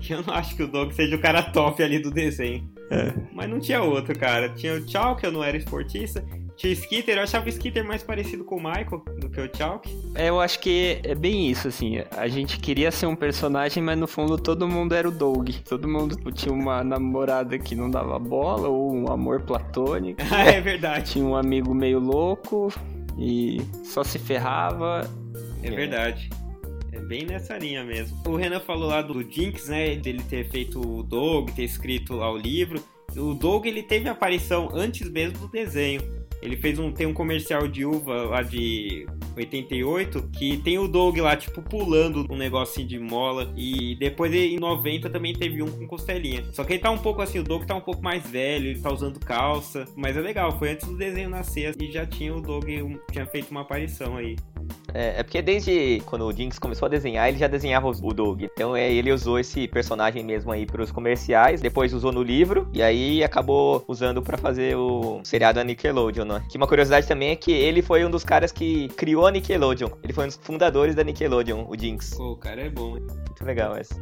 Eu 0.08 0.22
não 0.22 0.34
acho 0.34 0.56
que 0.56 0.62
o 0.62 0.68
Doug 0.68 0.92
seja 0.92 1.16
o 1.16 1.20
cara 1.20 1.42
top 1.42 1.82
ali 1.82 1.98
do 1.98 2.10
desenho. 2.10 2.68
É. 2.90 3.12
Mas 3.32 3.48
não 3.48 3.60
tinha 3.60 3.82
outro, 3.82 4.18
cara. 4.18 4.48
Tinha 4.48 4.74
o 4.74 4.88
Chalk, 4.88 5.22
eu 5.22 5.30
não 5.30 5.44
era 5.44 5.56
esportista. 5.56 6.24
Tinha 6.56 6.72
o 6.72 6.74
Skitter, 6.74 7.16
eu 7.16 7.22
achava 7.22 7.46
o 7.46 7.48
Skitter 7.48 7.84
mais 7.84 8.02
parecido 8.02 8.44
com 8.44 8.56
o 8.56 8.58
Michael 8.58 9.02
do 9.18 9.30
que 9.30 9.40
o 9.40 9.50
Chalk. 9.56 9.88
É, 10.14 10.28
eu 10.28 10.40
acho 10.40 10.58
que 10.58 11.00
é 11.04 11.14
bem 11.14 11.48
isso, 11.48 11.68
assim. 11.68 12.02
A 12.16 12.28
gente 12.28 12.58
queria 12.58 12.90
ser 12.90 13.06
um 13.06 13.16
personagem, 13.16 13.82
mas 13.82 13.96
no 13.96 14.06
fundo 14.06 14.36
todo 14.36 14.68
mundo 14.68 14.94
era 14.94 15.08
o 15.08 15.12
Doug. 15.12 15.48
Todo 15.66 15.88
mundo 15.88 16.16
tinha 16.32 16.52
uma 16.52 16.84
namorada 16.84 17.58
que 17.58 17.74
não 17.74 17.90
dava 17.90 18.18
bola, 18.18 18.68
ou 18.68 18.92
um 18.92 19.10
amor 19.10 19.40
platônico. 19.40 20.20
Ah, 20.30 20.44
é 20.50 20.60
verdade. 20.60 21.12
Tinha 21.12 21.24
um 21.24 21.36
amigo 21.36 21.72
meio 21.72 21.98
louco 21.98 22.72
e 23.16 23.62
só 23.84 24.04
se 24.04 24.18
ferrava. 24.18 25.08
É 25.62 25.70
verdade. 25.70 26.28
É 27.00 27.04
bem 27.06 27.24
nessa 27.24 27.56
linha 27.56 27.82
mesmo. 27.82 28.20
O 28.26 28.36
Renan 28.36 28.60
falou 28.60 28.88
lá 28.88 29.00
do 29.00 29.22
Jinx, 29.22 29.68
né? 29.68 29.96
Dele 29.96 30.22
ter 30.28 30.48
feito 30.50 30.80
o 30.80 31.02
Doug, 31.02 31.50
ter 31.50 31.64
escrito 31.64 32.14
lá 32.14 32.30
o 32.30 32.36
livro. 32.36 32.82
O 33.16 33.34
Doug 33.34 33.66
ele 33.66 33.82
teve 33.82 34.08
aparição 34.08 34.68
antes 34.72 35.10
mesmo 35.10 35.38
do 35.38 35.48
desenho. 35.48 36.02
Ele 36.42 36.56
fez 36.56 36.78
um 36.78 36.90
tem 36.92 37.06
um 37.06 37.12
comercial 37.12 37.66
de 37.68 37.84
uva 37.84 38.22
lá 38.22 38.42
de 38.42 39.06
88 39.36 40.30
que 40.32 40.56
tem 40.58 40.78
o 40.78 40.88
Doug 40.88 41.18
lá 41.18 41.36
tipo 41.36 41.60
pulando 41.60 42.26
um 42.30 42.36
negocinho 42.36 42.86
de 42.88 42.98
mola 42.98 43.52
e 43.56 43.94
depois 43.96 44.32
em 44.34 44.58
90 44.58 45.10
também 45.10 45.34
teve 45.34 45.62
um 45.62 45.70
com 45.70 45.86
costelinha. 45.86 46.44
Só 46.52 46.64
que 46.64 46.74
ele 46.74 46.80
tá 46.82 46.90
um 46.90 46.96
pouco 46.98 47.20
assim, 47.20 47.38
o 47.40 47.44
Doug 47.44 47.64
tá 47.64 47.74
um 47.74 47.80
pouco 47.80 48.02
mais 48.02 48.26
velho, 48.26 48.68
ele 48.68 48.80
tá 48.80 48.90
usando 48.90 49.20
calça, 49.20 49.84
mas 49.96 50.16
é 50.16 50.20
legal, 50.20 50.58
foi 50.58 50.70
antes 50.70 50.88
do 50.88 50.96
desenho 50.96 51.28
nascer 51.28 51.74
e 51.78 51.92
já 51.92 52.06
tinha 52.06 52.34
o 52.34 52.40
Doug 52.40 52.64
um- 52.82 52.98
tinha 53.12 53.26
feito 53.26 53.50
uma 53.50 53.60
aparição 53.60 54.16
aí. 54.16 54.36
É, 54.94 55.20
é 55.20 55.22
porque 55.22 55.42
desde 55.42 56.02
quando 56.06 56.26
o 56.26 56.32
Jinx 56.32 56.58
começou 56.58 56.86
a 56.86 56.88
desenhar, 56.88 57.28
ele 57.28 57.38
já 57.38 57.46
desenhava 57.46 57.88
o 57.88 58.14
Doug. 58.14 58.42
Então 58.42 58.76
é, 58.76 58.90
ele 58.92 59.12
usou 59.12 59.38
esse 59.38 59.68
personagem 59.68 60.24
mesmo 60.24 60.50
aí 60.52 60.66
pros 60.66 60.90
comerciais, 60.90 61.60
depois 61.60 61.92
usou 61.92 62.12
no 62.12 62.22
livro, 62.22 62.68
e 62.72 62.82
aí 62.82 63.22
acabou 63.22 63.84
usando 63.86 64.22
pra 64.22 64.36
fazer 64.36 64.76
o 64.76 65.20
seriado 65.24 65.56
da 65.56 65.64
Nickelodeon, 65.64 66.24
né? 66.24 66.42
Que 66.48 66.56
uma 66.56 66.66
curiosidade 66.66 67.06
também 67.06 67.30
é 67.30 67.36
que 67.36 67.52
ele 67.52 67.82
foi 67.82 68.04
um 68.04 68.10
dos 68.10 68.24
caras 68.24 68.52
que 68.52 68.88
criou 68.90 69.26
a 69.26 69.30
Nickelodeon. 69.30 69.90
Ele 70.02 70.12
foi 70.12 70.24
um 70.24 70.28
dos 70.28 70.38
fundadores 70.42 70.94
da 70.94 71.02
Nickelodeon, 71.02 71.66
o 71.68 71.78
Jinx. 71.78 72.14
Pô, 72.14 72.32
o 72.32 72.36
cara 72.36 72.62
é 72.62 72.70
bom, 72.70 72.96
hein? 72.96 73.06
Muito 73.26 73.44
legal 73.44 73.76
essa. 73.76 73.94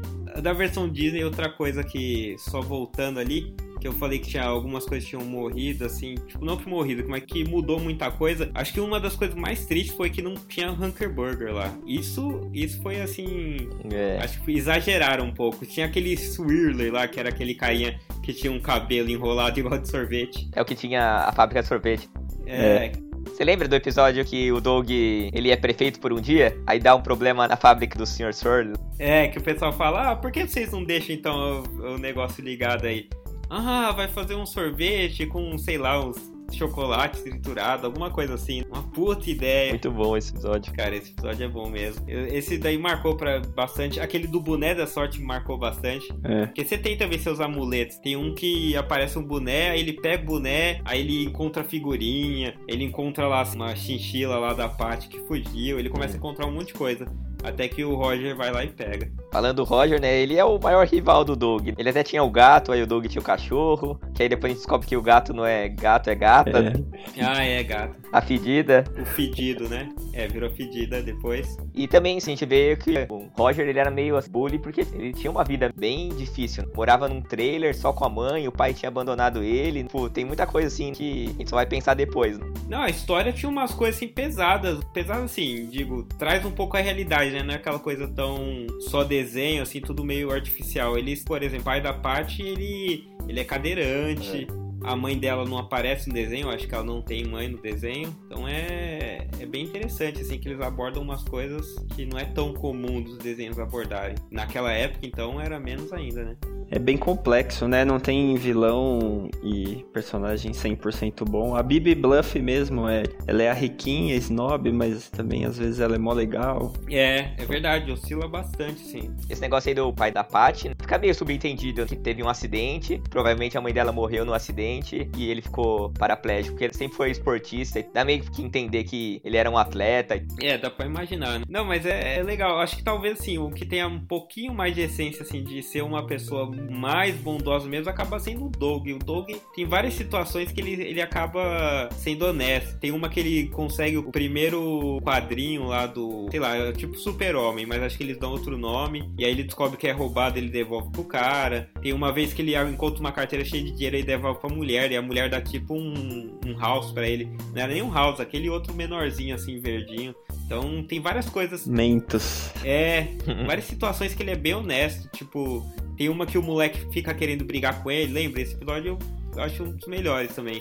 Da 0.42 0.52
versão 0.52 0.88
Disney, 0.88 1.24
outra 1.24 1.48
coisa 1.48 1.82
que, 1.82 2.36
só 2.38 2.60
voltando 2.60 3.18
ali, 3.18 3.54
que 3.80 3.86
eu 3.86 3.92
falei 3.92 4.18
que 4.18 4.28
tinha 4.28 4.44
algumas 4.44 4.84
coisas 4.84 5.04
que 5.08 5.16
tinham 5.16 5.24
morrido, 5.24 5.84
assim, 5.84 6.14
tipo, 6.14 6.44
não 6.44 6.56
que 6.56 6.68
morrido, 6.68 7.04
mas 7.08 7.22
que 7.24 7.44
mudou 7.44 7.78
muita 7.78 8.10
coisa. 8.10 8.50
Acho 8.54 8.72
que 8.72 8.80
uma 8.80 8.98
das 9.00 9.14
coisas 9.14 9.36
mais 9.36 9.66
tristes 9.66 9.96
foi 9.96 10.10
que 10.10 10.20
não 10.20 10.34
tinha 10.34 10.70
Hunker 10.70 11.12
Burger 11.12 11.52
lá. 11.52 11.72
Isso, 11.86 12.48
isso 12.52 12.82
foi 12.82 13.00
assim. 13.00 13.68
É. 13.92 14.18
Acho 14.22 14.42
que 14.42 14.52
exageraram 14.52 15.24
um 15.24 15.32
pouco. 15.32 15.64
Tinha 15.64 15.86
aquele 15.86 16.16
Swirler 16.16 16.92
lá, 16.92 17.06
que 17.06 17.20
era 17.20 17.28
aquele 17.28 17.54
carinha 17.54 17.98
que 18.22 18.32
tinha 18.32 18.52
um 18.52 18.60
cabelo 18.60 19.10
enrolado 19.10 19.58
igual 19.60 19.78
de 19.78 19.88
sorvete. 19.88 20.48
É 20.54 20.60
o 20.60 20.64
que 20.64 20.74
tinha 20.74 21.26
a 21.26 21.32
fábrica 21.32 21.62
de 21.62 21.68
sorvete. 21.68 22.08
É, 22.46 22.92
Você 23.26 23.44
lembra 23.44 23.68
do 23.68 23.74
episódio 23.76 24.24
que 24.24 24.50
o 24.50 24.60
Doug 24.60 24.90
ele 24.90 25.50
é 25.50 25.56
prefeito 25.56 26.00
por 26.00 26.12
um 26.12 26.20
dia? 26.20 26.56
Aí 26.66 26.78
dá 26.78 26.94
um 26.94 27.02
problema 27.02 27.46
na 27.46 27.56
fábrica 27.56 27.98
do 27.98 28.06
Sr. 28.06 28.32
Swirl? 28.32 28.72
É, 28.98 29.28
que 29.28 29.38
o 29.38 29.42
pessoal 29.42 29.72
fala, 29.72 30.10
ah, 30.10 30.16
por 30.16 30.32
que 30.32 30.46
vocês 30.46 30.72
não 30.72 30.82
deixam 30.82 31.14
então 31.14 31.62
o, 31.62 31.94
o 31.94 31.98
negócio 31.98 32.42
ligado 32.42 32.86
aí? 32.86 33.08
Ah, 33.50 33.92
vai 33.92 34.08
fazer 34.08 34.34
um 34.34 34.46
sorvete 34.46 35.26
com, 35.26 35.56
sei 35.58 35.78
lá, 35.78 36.04
uns 36.04 36.16
chocolate 36.52 37.22
triturado, 37.22 37.86
alguma 37.86 38.10
coisa 38.10 38.34
assim. 38.34 38.62
Uma 38.70 38.82
puta 38.82 39.30
ideia. 39.30 39.70
Muito 39.70 39.90
bom 39.90 40.16
esse 40.16 40.30
episódio. 40.30 40.72
Cara, 40.72 40.96
esse 40.96 41.12
episódio 41.12 41.44
é 41.44 41.48
bom 41.48 41.68
mesmo. 41.68 42.04
Esse 42.08 42.58
daí 42.58 42.78
marcou 42.78 43.16
pra 43.16 43.40
bastante. 43.40 44.00
Aquele 44.00 44.26
do 44.26 44.40
boné 44.40 44.74
da 44.74 44.86
sorte 44.86 45.20
marcou 45.20 45.58
bastante. 45.58 46.08
É. 46.24 46.46
Porque 46.46 46.64
você 46.64 46.78
tem 46.78 46.96
também 46.96 47.18
seus 47.18 47.40
amuletos. 47.40 47.98
Tem 47.98 48.16
um 48.16 48.34
que 48.34 48.76
aparece 48.76 49.18
um 49.18 49.22
boné, 49.22 49.70
aí 49.70 49.80
ele 49.80 49.92
pega 49.92 50.22
o 50.22 50.26
boné, 50.26 50.80
aí 50.84 51.00
ele 51.00 51.24
encontra 51.24 51.62
a 51.62 51.64
figurinha, 51.64 52.54
ele 52.66 52.84
encontra 52.84 53.26
lá 53.26 53.42
uma 53.54 53.74
chinchila 53.74 54.38
lá 54.38 54.54
da 54.54 54.68
parte 54.68 55.08
que 55.08 55.18
fugiu, 55.20 55.78
ele 55.78 55.88
começa 55.88 56.14
a 56.14 56.16
encontrar 56.16 56.46
um 56.46 56.52
monte 56.52 56.68
de 56.68 56.74
coisa. 56.74 57.06
Até 57.42 57.68
que 57.68 57.84
o 57.84 57.94
Roger 57.94 58.36
vai 58.36 58.50
lá 58.50 58.64
e 58.64 58.68
pega. 58.68 59.10
Falando 59.32 59.56
do 59.56 59.64
Roger, 59.64 60.00
né? 60.00 60.18
Ele 60.18 60.36
é 60.36 60.44
o 60.44 60.58
maior 60.58 60.86
rival 60.86 61.24
do 61.24 61.36
Doug. 61.36 61.68
Ele 61.76 61.88
até 61.88 62.02
tinha 62.02 62.22
o 62.22 62.30
gato, 62.30 62.72
aí 62.72 62.82
o 62.82 62.86
Doug 62.86 63.06
tinha 63.06 63.20
o 63.20 63.24
cachorro. 63.24 64.00
Que 64.14 64.24
aí 64.24 64.28
depois 64.28 64.50
a 64.50 64.54
gente 64.54 64.58
descobre 64.58 64.86
que 64.86 64.96
o 64.96 65.02
gato 65.02 65.32
não 65.32 65.46
é 65.46 65.68
gato, 65.68 66.10
é 66.10 66.14
gata. 66.14 66.72
É. 67.16 67.22
Ah, 67.22 67.44
é, 67.44 67.62
gato. 67.62 67.96
A 68.12 68.20
fedida. 68.20 68.84
O 69.00 69.04
fedido, 69.04 69.68
né? 69.68 69.88
É, 70.18 70.26
virou 70.26 70.50
fedida 70.50 71.00
depois. 71.00 71.56
E 71.72 71.86
também, 71.86 72.18
assim, 72.18 72.32
a 72.32 72.34
gente 72.34 72.44
vê 72.44 72.74
que 72.74 73.06
o 73.08 73.30
Roger, 73.36 73.68
ele 73.68 73.78
era 73.78 73.88
meio 73.88 74.16
assim, 74.16 74.28
bully, 74.28 74.58
porque 74.58 74.80
ele 74.92 75.12
tinha 75.12 75.30
uma 75.30 75.44
vida 75.44 75.72
bem 75.76 76.08
difícil. 76.08 76.64
Morava 76.74 77.08
num 77.08 77.22
trailer 77.22 77.72
só 77.76 77.92
com 77.92 78.04
a 78.04 78.08
mãe, 78.08 78.48
o 78.48 78.52
pai 78.52 78.74
tinha 78.74 78.88
abandonado 78.88 79.44
ele. 79.44 79.84
Pô, 79.84 80.10
tem 80.10 80.24
muita 80.24 80.44
coisa, 80.44 80.66
assim, 80.66 80.90
que 80.90 81.26
a 81.26 81.38
gente 81.38 81.48
só 81.48 81.54
vai 81.54 81.66
pensar 81.66 81.94
depois, 81.94 82.36
né? 82.36 82.44
Não, 82.68 82.82
a 82.82 82.90
história 82.90 83.32
tinha 83.32 83.48
umas 83.48 83.72
coisas 83.72 83.94
assim 83.94 84.08
pesadas. 84.08 84.82
Pesadas 84.92 85.26
assim, 85.26 85.68
digo, 85.70 86.02
traz 86.18 86.44
um 86.44 86.50
pouco 86.50 86.76
a 86.76 86.80
realidade, 86.80 87.30
né? 87.30 87.44
Não 87.44 87.54
é 87.54 87.56
aquela 87.56 87.78
coisa 87.78 88.08
tão 88.08 88.66
só 88.80 89.04
desenho, 89.04 89.62
assim, 89.62 89.80
tudo 89.80 90.02
meio 90.02 90.32
artificial. 90.32 90.98
Eles, 90.98 91.22
por 91.22 91.44
exemplo, 91.44 91.62
o 91.62 91.64
pai 91.64 91.80
da 91.80 91.92
Paty, 91.92 92.42
ele, 92.42 93.08
ele 93.28 93.38
é 93.38 93.44
cadeirante. 93.44 94.48
A 94.82 94.96
mãe 94.96 95.18
dela 95.18 95.44
não 95.44 95.58
aparece 95.58 96.08
no 96.08 96.14
desenho, 96.14 96.50
acho 96.50 96.66
que 96.66 96.74
ela 96.74 96.84
não 96.84 97.02
tem 97.02 97.24
mãe 97.24 97.48
no 97.48 97.58
desenho. 97.58 98.14
Então 98.26 98.46
é, 98.46 99.26
é 99.38 99.46
bem 99.46 99.64
interessante, 99.64 100.20
assim, 100.20 100.38
que 100.38 100.48
eles 100.48 100.60
abordam 100.60 101.02
umas 101.02 101.22
coisas 101.22 101.76
que 101.94 102.06
não 102.06 102.18
é 102.18 102.24
tão 102.24 102.52
comum 102.52 103.02
dos 103.02 103.18
desenhos 103.18 103.58
abordarem. 103.58 104.16
Naquela 104.30 104.72
época, 104.72 105.06
então, 105.06 105.40
era 105.40 105.58
menos 105.58 105.92
ainda, 105.92 106.24
né? 106.24 106.36
É 106.70 106.78
bem 106.78 106.98
complexo, 106.98 107.66
né? 107.66 107.84
Não 107.84 107.98
tem 107.98 108.34
vilão 108.36 109.30
e 109.42 109.86
personagem 109.92 110.52
100% 110.52 111.24
bom. 111.28 111.56
A 111.56 111.62
Bibi 111.62 111.94
Bluff 111.94 112.38
mesmo, 112.38 112.86
é, 112.86 113.04
ela 113.26 113.42
é 113.42 113.50
a 113.50 113.54
riquinha, 113.54 114.14
snob, 114.16 114.70
mas 114.70 115.08
também 115.08 115.46
às 115.46 115.56
vezes 115.56 115.80
ela 115.80 115.94
é 115.94 115.98
mó 115.98 116.12
legal. 116.12 116.74
É, 116.90 117.30
é 117.38 117.46
verdade, 117.46 117.90
oscila 117.90 118.28
bastante, 118.28 118.80
sim. 118.80 119.10
Esse 119.30 119.40
negócio 119.40 119.70
aí 119.70 119.74
do 119.74 119.92
pai 119.92 120.12
da 120.12 120.22
Patty, 120.22 120.70
fica 120.88 120.98
meio 120.98 121.14
subentendido 121.14 121.84
que 121.84 121.94
teve 121.94 122.22
um 122.22 122.30
acidente, 122.30 122.98
provavelmente 123.10 123.58
a 123.58 123.60
mãe 123.60 123.74
dela 123.74 123.92
morreu 123.92 124.24
no 124.24 124.32
acidente 124.32 125.06
e 125.14 125.30
ele 125.30 125.42
ficou 125.42 125.90
paraplégico, 125.90 126.54
porque 126.54 126.64
ele 126.64 126.72
sempre 126.72 126.96
foi 126.96 127.10
esportista, 127.10 127.84
dá 127.92 128.06
meio 128.06 128.22
que 128.22 128.42
entender 128.42 128.84
que 128.84 129.20
ele 129.22 129.36
era 129.36 129.50
um 129.50 129.58
atleta. 129.58 130.18
É, 130.40 130.56
dá 130.56 130.70
pra 130.70 130.86
imaginar. 130.86 131.40
Né? 131.40 131.44
Não, 131.46 131.66
mas 131.66 131.84
é, 131.84 132.18
é 132.18 132.22
legal. 132.22 132.58
Acho 132.58 132.74
que 132.74 132.82
talvez 132.82 133.20
assim, 133.20 133.36
o 133.36 133.50
que 133.50 133.66
tenha 133.66 133.86
um 133.86 134.00
pouquinho 134.00 134.54
mais 134.54 134.74
de 134.74 134.80
essência 134.80 135.22
assim 135.22 135.44
de 135.44 135.62
ser 135.62 135.82
uma 135.82 136.06
pessoa 136.06 136.50
mais 136.70 137.14
bondosa 137.16 137.68
mesmo 137.68 137.90
acaba 137.90 138.18
sendo 138.18 138.46
o 138.46 138.48
Doug. 138.48 138.88
O 138.88 138.98
Doug 138.98 139.28
tem 139.54 139.66
várias 139.66 139.92
situações 139.92 140.50
que 140.50 140.60
ele, 140.62 140.72
ele 140.72 141.02
acaba 141.02 141.90
sendo 141.98 142.24
honesto. 142.24 142.78
Tem 142.78 142.92
uma 142.92 143.10
que 143.10 143.20
ele 143.20 143.48
consegue 143.48 143.98
o 143.98 144.04
primeiro 144.04 145.02
quadrinho 145.02 145.64
lá 145.64 145.86
do, 145.86 146.28
sei 146.30 146.40
lá, 146.40 146.56
é 146.56 146.72
tipo 146.72 146.96
Super-Homem, 146.96 147.66
mas 147.66 147.82
acho 147.82 147.98
que 147.98 148.04
eles 148.04 148.16
dão 148.16 148.30
outro 148.30 148.56
nome. 148.56 149.12
E 149.18 149.24
aí 149.26 149.32
ele 149.32 149.42
descobre 149.42 149.76
que 149.76 149.86
é 149.86 149.92
roubado, 149.92 150.38
ele 150.38 150.48
devolve 150.48 150.77
devolve 150.78 150.90
pro 150.90 151.04
cara. 151.04 151.68
Tem 151.82 151.92
uma 151.92 152.12
vez 152.12 152.32
que 152.32 152.42
ele 152.42 152.56
encontra 152.56 153.00
uma 153.00 153.12
carteira 153.12 153.44
cheia 153.44 153.62
de 153.62 153.72
dinheiro 153.72 153.96
e 153.96 154.02
devolve 154.02 154.40
pra 154.40 154.48
mulher, 154.48 154.90
e 154.90 154.96
a 154.96 155.02
mulher 155.02 155.28
dá 155.28 155.40
tipo 155.40 155.74
um, 155.74 156.38
um 156.46 156.58
house 156.58 156.92
pra 156.92 157.06
ele. 157.06 157.28
Não 157.54 157.62
era 157.62 157.72
nem 157.72 157.82
um 157.82 157.92
house, 157.92 158.20
aquele 158.20 158.48
outro 158.48 158.72
menorzinho 158.74 159.34
assim, 159.34 159.60
verdinho. 159.60 160.14
Então 160.46 160.82
tem 160.84 161.00
várias 161.00 161.28
coisas. 161.28 161.66
Mentos. 161.66 162.50
É, 162.64 163.08
várias 163.46 163.66
situações 163.66 164.14
que 164.14 164.22
ele 164.22 164.30
é 164.30 164.36
bem 164.36 164.54
honesto. 164.54 165.08
Tipo, 165.10 165.64
tem 165.96 166.08
uma 166.08 166.26
que 166.26 166.38
o 166.38 166.42
moleque 166.42 166.90
fica 166.92 167.12
querendo 167.12 167.44
brigar 167.44 167.82
com 167.82 167.90
ele. 167.90 168.12
Lembra? 168.12 168.40
Esse 168.40 168.54
episódio 168.54 168.98
eu 169.36 169.42
acho 169.42 169.62
um 169.62 169.72
dos 169.72 169.86
melhores 169.86 170.34
também. 170.34 170.60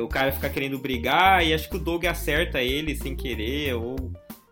O 0.00 0.08
cara 0.08 0.32
fica 0.32 0.48
querendo 0.48 0.78
brigar 0.78 1.44
e 1.44 1.52
acho 1.52 1.68
que 1.68 1.76
o 1.76 1.78
Doug 1.78 2.04
acerta 2.06 2.62
ele 2.62 2.94
sem 2.94 3.16
querer, 3.16 3.74
ou 3.74 3.96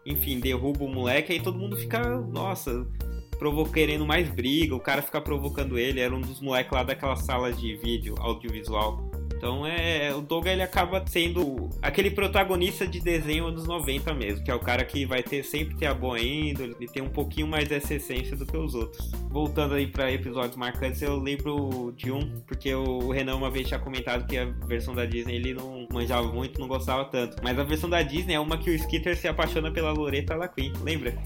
enfim, 0.05 0.41
derruba 0.41 0.85
o 0.85 0.89
moleque, 0.89 1.33
aí 1.33 1.41
todo 1.41 1.59
mundo 1.59 1.77
fica, 1.77 2.01
nossa, 2.19 2.87
provo 3.41 3.65
querendo 3.65 4.05
mais 4.05 4.29
briga, 4.29 4.77
o 4.77 4.81
cara 4.81 5.01
fica 5.01 5.19
provocando 5.19 5.79
ele, 5.79 5.99
era 5.99 6.15
um 6.15 6.21
dos 6.21 6.41
moleques 6.41 6.71
lá 6.71 6.83
daquela 6.83 7.17
sala 7.17 7.51
de 7.51 7.75
vídeo 7.75 8.15
audiovisual. 8.21 9.10
Então 9.41 9.67
é. 9.67 10.15
O 10.15 10.21
Doga 10.21 10.53
ele 10.53 10.63
acaba 10.63 11.03
sendo 11.07 11.71
aquele 11.81 12.11
protagonista 12.11 12.87
de 12.87 13.01
desenho 13.01 13.47
anos 13.47 13.67
90 13.67 14.13
mesmo, 14.13 14.45
que 14.45 14.51
é 14.51 14.55
o 14.55 14.61
cara 14.61 14.85
que 14.85 15.07
vai 15.07 15.23
ter 15.23 15.43
sempre 15.43 15.75
ter 15.77 15.87
a 15.87 15.95
boa 15.95 16.21
índole, 16.21 16.77
ele 16.79 16.87
tem 16.87 17.03
um 17.03 17.09
pouquinho 17.09 17.47
mais 17.47 17.67
dessa 17.67 17.95
essência 17.95 18.37
do 18.37 18.45
que 18.45 18.55
os 18.55 18.75
outros. 18.75 19.11
Voltando 19.31 19.75
aí 19.75 19.87
para 19.87 20.13
episódios 20.13 20.57
marcantes, 20.57 21.01
eu 21.01 21.17
lembro 21.17 21.93
de 21.97 22.13
um, 22.13 22.39
porque 22.47 22.75
o 22.75 23.11
Renan 23.11 23.37
uma 23.37 23.51
vez 23.51 23.67
tinha 23.67 23.81
comentado 23.81 24.27
que 24.27 24.37
a 24.37 24.45
versão 24.67 24.95
da 24.95 25.07
Disney 25.07 25.37
ele 25.37 25.55
não 25.55 25.89
manjava 25.91 26.31
muito, 26.31 26.61
não 26.61 26.69
gostava 26.69 27.07
tanto. 27.07 27.39
Mas 27.43 27.59
a 27.59 27.65
versão 27.65 27.89
da 27.89 28.03
Disney 28.03 28.35
é 28.35 28.41
uma 28.41 28.59
que 28.59 28.69
o 28.69 28.75
Skitter 28.75 29.17
se 29.17 29.27
apaixona 29.27 29.71
pela 29.71 29.91
Loretta 29.91 30.37
Laquin, 30.37 30.73
lembra? 30.83 31.17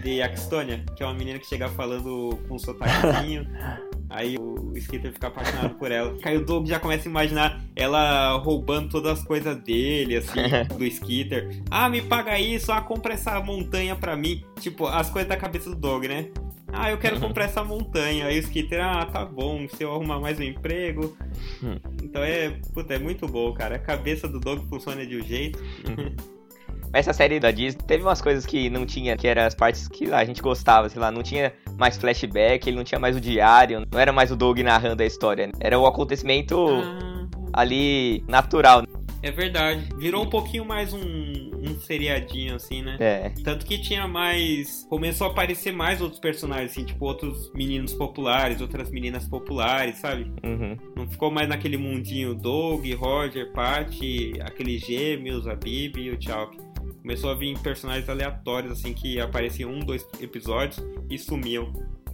De 0.00 0.22
Axtonia, 0.22 0.84
que 0.94 1.02
é 1.02 1.06
uma 1.06 1.14
menina 1.14 1.40
que 1.40 1.46
chega 1.46 1.68
falando 1.70 2.38
com 2.46 2.54
um 2.54 2.58
sotaquezinho. 2.58 3.48
Aí 4.08 4.36
o 4.38 4.72
Skitter 4.76 5.12
fica 5.12 5.28
apaixonado 5.28 5.74
por 5.74 5.90
ela. 5.90 6.16
Aí 6.24 6.36
o 6.36 6.44
Doug 6.44 6.66
já 6.66 6.78
começa 6.78 7.08
a 7.08 7.10
imaginar 7.10 7.60
ela 7.74 8.36
roubando 8.38 8.88
todas 8.88 9.18
as 9.18 9.24
coisas 9.24 9.56
dele, 9.62 10.16
assim, 10.16 10.40
do 10.76 10.84
Skitter. 10.84 11.62
Ah, 11.70 11.88
me 11.88 12.02
paga 12.02 12.38
isso, 12.38 12.70
ah, 12.70 12.80
compra 12.80 13.14
essa 13.14 13.40
montanha 13.40 13.96
pra 13.96 14.16
mim. 14.16 14.44
Tipo, 14.60 14.86
as 14.86 15.10
coisas 15.10 15.28
da 15.28 15.36
cabeça 15.36 15.70
do 15.70 15.76
Doug, 15.76 16.04
né? 16.04 16.28
Ah, 16.72 16.90
eu 16.90 16.98
quero 16.98 17.20
comprar 17.20 17.44
essa 17.44 17.62
montanha. 17.62 18.26
Aí 18.26 18.38
o 18.38 18.42
Skitter, 18.42 18.84
ah, 18.84 19.06
tá 19.06 19.24
bom, 19.24 19.66
se 19.68 19.82
eu 19.82 19.92
arrumar 19.92 20.20
mais 20.20 20.38
um 20.38 20.42
emprego. 20.42 21.16
Hum. 21.62 21.78
Então 22.02 22.22
é, 22.22 22.50
puta, 22.72 22.94
é 22.94 22.98
muito 22.98 23.26
bom, 23.26 23.52
cara. 23.52 23.76
A 23.76 23.78
cabeça 23.78 24.28
do 24.28 24.40
Doug 24.40 24.68
funciona 24.68 25.06
de 25.06 25.16
um 25.16 25.22
jeito. 25.22 25.62
Essa 26.92 27.12
série 27.12 27.40
da 27.40 27.50
Disney 27.50 27.82
teve 27.86 28.04
umas 28.04 28.22
coisas 28.22 28.46
que 28.46 28.70
não 28.70 28.86
tinha, 28.86 29.16
que 29.16 29.26
eram 29.26 29.42
as 29.42 29.54
partes 29.54 29.88
que 29.88 30.12
a 30.12 30.24
gente 30.24 30.40
gostava, 30.40 30.88
sei 30.88 31.00
lá, 31.00 31.10
não 31.10 31.24
tinha 31.24 31.52
mais 31.78 31.96
flashback, 31.96 32.68
ele 32.68 32.76
não 32.76 32.84
tinha 32.84 32.98
mais 32.98 33.16
o 33.16 33.20
diário, 33.20 33.86
não 33.90 33.98
era 33.98 34.12
mais 34.12 34.30
o 34.30 34.36
Doug 34.36 34.58
narrando 34.60 35.02
a 35.02 35.06
história. 35.06 35.50
Era 35.60 35.78
o 35.78 35.86
acontecimento 35.86 36.66
ah. 36.68 37.26
ali 37.52 38.24
natural. 38.28 38.84
É 39.24 39.30
verdade. 39.30 39.88
Virou 39.96 40.22
um 40.22 40.28
pouquinho 40.28 40.66
mais 40.66 40.92
um, 40.92 41.00
um 41.00 41.80
seriadinho, 41.80 42.56
assim, 42.56 42.82
né? 42.82 42.98
É. 43.00 43.30
Tanto 43.42 43.64
que 43.64 43.78
tinha 43.78 44.06
mais. 44.06 44.86
Começou 44.90 45.26
a 45.26 45.30
aparecer 45.30 45.72
mais 45.72 46.02
outros 46.02 46.20
personagens, 46.20 46.72
assim, 46.72 46.84
tipo 46.84 47.06
outros 47.06 47.50
meninos 47.54 47.94
populares, 47.94 48.60
outras 48.60 48.90
meninas 48.90 49.26
populares, 49.26 49.96
sabe? 49.96 50.30
Uhum. 50.44 50.76
Não 50.94 51.08
ficou 51.08 51.30
mais 51.30 51.48
naquele 51.48 51.78
mundinho 51.78 52.34
Doug, 52.34 52.84
Roger, 52.98 53.50
Patty, 53.52 54.34
aqueles 54.42 54.82
gêmeos, 54.82 55.48
a 55.48 55.54
Bibi 55.54 56.02
e 56.02 56.10
o 56.10 56.20
Chalk 56.20 56.63
começou 57.02 57.30
a 57.30 57.34
vir 57.34 57.58
personagens 57.58 58.08
aleatórios, 58.08 58.72
assim, 58.72 58.92
que 58.92 59.20
apareciam 59.20 59.70
um, 59.70 59.80
dois 59.80 60.06
episódios 60.20 60.84
e 61.10 61.18
sumiam. 61.18 61.72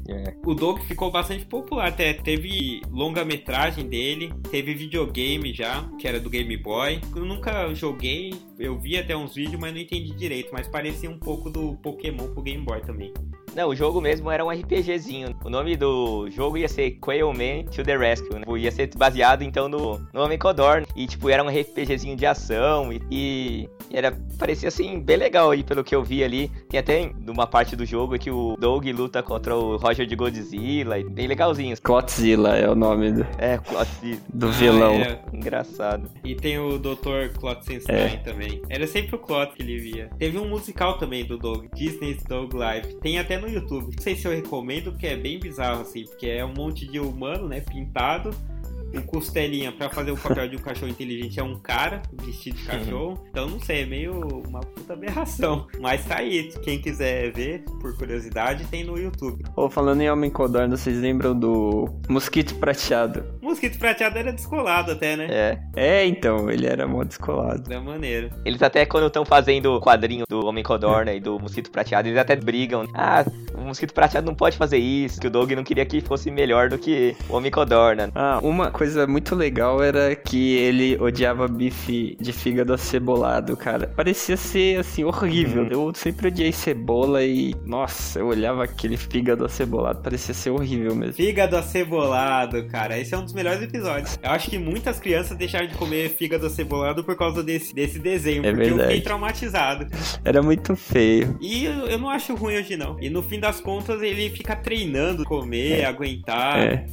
É. 0.09 0.35
O 0.44 0.54
Doug 0.54 0.80
ficou 0.80 1.11
bastante 1.11 1.44
popular, 1.44 1.88
até 1.88 2.12
teve 2.12 2.80
longa-metragem 2.90 3.88
dele, 3.88 4.33
teve 4.50 4.74
videogame 4.74 5.52
já, 5.52 5.88
que 5.98 6.09
era 6.09 6.18
do 6.18 6.28
Game 6.28 6.56
Boy. 6.56 7.00
Eu 7.14 7.24
nunca 7.24 7.72
joguei, 7.74 8.35
eu 8.59 8.78
vi 8.78 8.96
até 8.96 9.16
uns 9.16 9.35
vídeos, 9.35 9.61
mas 9.61 9.72
não 9.72 9.80
entendi 9.80 10.12
direito, 10.14 10.50
mas 10.52 10.66
parecia 10.66 11.09
um 11.09 11.18
pouco 11.18 11.50
do 11.50 11.76
Pokémon 11.76 12.33
pro 12.33 12.42
Game 12.42 12.64
Boy 12.64 12.80
também. 12.80 13.12
Não, 13.55 13.69
o 13.69 13.75
jogo 13.75 14.01
mesmo 14.01 14.31
era 14.31 14.45
um 14.45 14.51
RPGzinho. 14.51 15.37
O 15.45 15.51
nome 15.51 15.77
do 15.77 16.29
jogo 16.31 16.57
ia 16.57 16.69
ser 16.69 16.99
Quailman 17.01 17.65
to 17.65 17.83
the 17.83 17.97
Rescue, 17.97 18.39
né? 18.39 18.45
Ia 18.59 18.71
ser 18.71 18.91
baseado 18.97 19.43
então 19.43 19.69
no, 19.69 19.99
no 20.13 20.23
Homem 20.23 20.39
Codorn. 20.39 20.87
E 20.95 21.07
tipo, 21.07 21.29
era 21.29 21.43
um 21.43 21.49
RPGzinho 21.49 22.17
de 22.17 22.27
ação 22.27 22.93
e, 22.93 23.01
e, 23.11 23.69
era 23.93 24.17
parecia 24.39 24.69
assim 24.69 25.01
bem 25.01 25.17
legal 25.17 25.51
aí 25.51 25.63
pelo 25.63 25.83
que 25.83 25.95
eu 25.95 26.03
vi 26.03 26.23
ali. 26.23 26.51
Tem 26.69 26.79
até 26.79 27.11
uma 27.27 27.47
parte 27.47 27.75
do 27.75 27.85
jogo 27.85 28.19
que 28.19 28.31
o 28.31 28.57
Doug 28.59 28.87
luta 28.87 29.23
contra 29.23 29.57
o 29.57 29.77
Roger 29.77 30.07
de 30.07 30.15
Godzilla, 30.15 30.99
e 30.99 31.05
bem 31.05 31.27
legalzinho. 31.27 31.77
Clotzilla 31.83 32.57
é 32.57 32.69
o 32.69 32.75
nome 32.75 33.13
do, 33.13 33.27
é, 33.39 33.59
Clotzilla. 33.59 34.21
do 34.33 34.49
ah, 34.49 34.51
vilão. 34.51 34.95
É. 34.95 35.21
Engraçado. 35.33 36.11
E 36.25 36.35
tem 36.35 36.59
o 36.59 36.79
Dr. 36.79 37.37
Klotzenstein 37.39 37.97
é. 37.97 38.17
também. 38.19 38.63
Era 38.69 38.87
sempre 38.87 39.17
o 39.17 39.19
Klotz 39.19 39.55
que 39.55 39.63
ele 39.63 39.79
via. 39.79 40.11
Teve 40.19 40.39
um 40.39 40.49
musical 40.49 40.99
também 40.99 41.25
do 41.25 41.39
Doug, 41.39 41.67
Disney's 41.75 42.23
Dog 42.25 42.55
Life. 42.55 42.95
Tem 42.97 43.19
até 43.19 43.39
no 43.40 43.48
YouTube. 43.48 43.94
Não 43.94 44.03
sei 44.03 44.16
se 44.16 44.26
eu 44.26 44.33
recomendo, 44.33 44.92
porque 44.92 45.07
é 45.07 45.16
bem 45.16 45.38
bizarro, 45.38 45.83
assim, 45.83 46.05
porque 46.05 46.26
é 46.26 46.44
um 46.44 46.53
monte 46.53 46.87
de 46.87 46.98
humano, 46.98 47.48
né, 47.48 47.61
pintado 47.61 48.35
o 48.94 49.03
Costelinha 49.03 49.72
para 49.72 49.88
fazer 49.90 50.11
o 50.11 50.16
papel 50.16 50.48
de 50.48 50.57
um 50.57 50.61
cachorro 50.61 50.90
inteligente 50.90 51.38
é 51.38 51.42
um 51.42 51.59
cara 51.59 52.03
vestido 52.12 52.57
de 52.57 52.64
cachorro. 52.64 53.24
Então 53.31 53.48
não 53.48 53.61
sei, 53.61 53.83
é 53.83 53.87
meio 53.87 54.12
uma 54.46 54.61
puta 54.61 54.92
aberração. 54.92 55.66
Mas 55.81 56.05
tá 56.05 56.18
aí, 56.18 56.53
quem 56.62 56.81
quiser 56.81 57.33
ver, 57.33 57.64
por 57.81 57.96
curiosidade, 57.96 58.64
tem 58.66 58.85
no 58.85 58.98
YouTube. 58.98 59.44
Ou 59.57 59.66
oh, 59.66 59.70
falando 59.70 60.00
em 60.00 60.11
Homem 60.11 60.31
Codorna, 60.31 60.76
vocês 60.76 60.98
lembram 60.98 61.38
do 61.38 61.88
Mosquito 62.09 62.55
Prateado? 62.57 63.24
Mosquito 63.40 63.79
Prateado 63.79 64.18
era 64.18 64.33
descolado 64.33 64.92
até, 64.92 65.16
né? 65.16 65.26
É. 65.31 65.61
É, 65.76 66.07
então, 66.07 66.50
ele 66.50 66.66
era 66.66 66.87
mó 66.87 67.05
descolado. 67.05 67.68
Da 67.68 67.81
maneira. 67.81 68.31
Eles 68.44 68.62
até 68.62 68.85
quando 68.85 69.07
estão 69.07 69.24
fazendo 69.24 69.74
o 69.74 69.81
quadrinho 69.81 70.24
do 70.29 70.46
Homem 70.46 70.64
Codorna 70.64 71.12
e 71.12 71.20
do 71.20 71.38
Mosquito 71.38 71.70
Prateado, 71.70 72.09
eles 72.09 72.18
até 72.18 72.37
brigam. 72.37 72.87
Ah, 72.94 73.24
o 73.55 73.61
Mosquito 73.61 73.92
Prateado 73.92 74.26
não 74.26 74.35
pode 74.35 74.57
fazer 74.57 74.79
isso, 74.79 75.20
que 75.20 75.26
o 75.26 75.31
Doug 75.31 75.53
não 75.53 75.64
queria 75.64 75.85
que 75.85 76.00
fosse 76.00 76.31
melhor 76.31 76.68
do 76.68 76.79
que 76.79 77.16
o 77.29 77.37
Homem 77.37 77.50
Codorna. 77.50 78.11
Ah, 78.14 78.40
uma 78.42 78.70
coisa 78.81 79.07
muito 79.07 79.35
legal 79.35 79.83
era 79.83 80.16
que 80.16 80.57
ele 80.57 80.97
odiava 80.99 81.47
bife 81.47 82.16
de 82.19 82.33
fígado 82.33 82.73
acebolado, 82.73 83.55
cara. 83.55 83.87
Parecia 83.87 84.38
ser, 84.38 84.79
assim, 84.79 85.05
horrível. 85.05 85.64
Uhum. 85.64 85.69
Eu 85.88 85.93
sempre 85.95 86.29
odiei 86.29 86.51
cebola 86.51 87.23
e, 87.23 87.55
nossa, 87.66 88.21
eu 88.21 88.29
olhava 88.29 88.64
aquele 88.64 88.97
fígado 88.97 89.45
acebolado, 89.45 90.01
parecia 90.01 90.33
ser 90.33 90.49
horrível 90.49 90.95
mesmo. 90.95 91.12
Fígado 91.12 91.59
acebolado, 91.59 92.64
cara. 92.69 92.99
Esse 92.99 93.14
é 93.14 93.19
um 93.19 93.23
dos 93.23 93.35
melhores 93.35 93.61
episódios. 93.61 94.19
Eu 94.23 94.31
acho 94.31 94.49
que 94.49 94.59
muitas 94.59 94.99
crianças 94.99 95.37
deixaram 95.37 95.66
de 95.66 95.75
comer 95.75 96.09
fígado 96.09 96.47
acebolado 96.47 97.05
por 97.05 97.19
causa 97.19 97.43
desse, 97.43 97.75
desse 97.75 97.99
desenho, 97.99 98.47
é 98.47 98.51
porque 98.51 98.64
verdade. 98.64 98.81
eu 98.81 98.87
fiquei 98.87 99.01
traumatizado. 99.03 99.87
Era 100.25 100.40
muito 100.40 100.75
feio. 100.75 101.37
E 101.38 101.66
eu, 101.66 101.87
eu, 101.87 101.99
não 101.99 102.09
acho 102.09 102.35
ruim 102.35 102.57
hoje, 102.57 102.79
não. 102.79 102.99
E 102.99 103.11
no 103.11 103.23
fim 103.23 103.38
das 103.38 103.61
contas, 103.61 104.01
ele 104.01 104.31
fica 104.31 104.57
treinando 104.57 105.23
comer, 105.27 105.81
é. 105.81 105.85
aguentar. 105.85 106.59
É. 106.61 106.87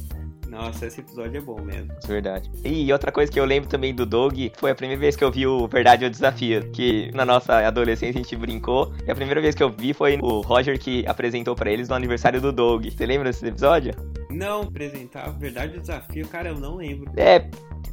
Nossa, 0.48 0.86
esse 0.86 1.00
episódio 1.00 1.38
é 1.38 1.40
bom 1.40 1.60
mesmo. 1.60 1.92
Verdade. 2.06 2.50
E 2.64 2.90
outra 2.92 3.12
coisa 3.12 3.30
que 3.30 3.38
eu 3.38 3.44
lembro 3.44 3.68
também 3.68 3.94
do 3.94 4.06
Doug 4.06 4.34
foi 4.56 4.70
a 4.70 4.74
primeira 4.74 5.00
vez 5.00 5.14
que 5.14 5.22
eu 5.22 5.30
vi 5.30 5.46
o 5.46 5.68
Verdade 5.68 6.04
ou 6.04 6.10
Desafio. 6.10 6.70
Que 6.70 7.10
na 7.12 7.24
nossa 7.24 7.66
adolescência 7.66 8.18
a 8.18 8.22
gente 8.22 8.36
brincou. 8.36 8.92
E 9.06 9.10
a 9.10 9.14
primeira 9.14 9.40
vez 9.40 9.54
que 9.54 9.62
eu 9.62 9.70
vi 9.70 9.92
foi 9.92 10.18
o 10.20 10.40
Roger 10.40 10.78
que 10.78 11.06
apresentou 11.06 11.54
para 11.54 11.70
eles 11.70 11.88
no 11.88 11.94
aniversário 11.94 12.40
do 12.40 12.52
Doug. 12.52 12.86
Você 12.86 13.06
lembra 13.06 13.30
desse 13.30 13.46
episódio? 13.46 13.94
Não, 14.30 14.62
apresentar 14.62 15.30
Verdade 15.38 15.74
ou 15.74 15.80
Desafio, 15.80 16.26
cara, 16.28 16.48
eu 16.48 16.58
não 16.58 16.76
lembro. 16.76 17.10
É, 17.16 17.40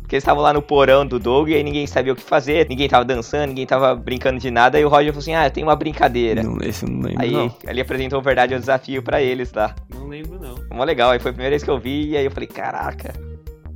porque 0.05 0.15
eles 0.15 0.23
estavam 0.23 0.43
lá 0.43 0.53
no 0.53 0.61
porão 0.61 1.03
do 1.03 1.17
Doug 1.17 1.49
e 1.49 1.55
aí 1.55 1.63
ninguém 1.63 1.87
sabia 1.87 2.13
o 2.13 2.15
que 2.15 2.21
fazer, 2.21 2.67
ninguém 2.69 2.87
tava 2.87 3.03
dançando, 3.03 3.47
ninguém 3.47 3.65
tava 3.65 3.95
brincando 3.95 4.39
de 4.39 4.51
nada. 4.51 4.79
E 4.79 4.85
o 4.85 4.87
Roger 4.87 5.11
falou 5.11 5.21
assim: 5.21 5.33
Ah, 5.33 5.49
tem 5.49 5.63
uma 5.63 5.75
brincadeira. 5.75 6.43
Não, 6.43 6.59
esse 6.61 6.85
eu 6.85 6.89
não 6.89 7.01
lembro. 7.01 7.23
Aí 7.23 7.31
não. 7.31 7.55
ele 7.67 7.81
apresentou 7.81 8.21
verdade 8.21 8.53
o 8.53 8.59
desafio 8.59 9.01
para 9.01 9.19
eles 9.19 9.51
lá. 9.51 9.75
Não 9.95 10.07
lembro, 10.07 10.39
não. 10.39 10.55
Mó 10.71 10.83
legal, 10.83 11.11
aí 11.11 11.19
foi 11.19 11.31
a 11.31 11.33
primeira 11.33 11.51
vez 11.51 11.63
que 11.63 11.69
eu 11.69 11.79
vi 11.79 12.09
e 12.09 12.17
aí 12.17 12.25
eu 12.25 12.31
falei: 12.31 12.47
Caraca. 12.47 13.13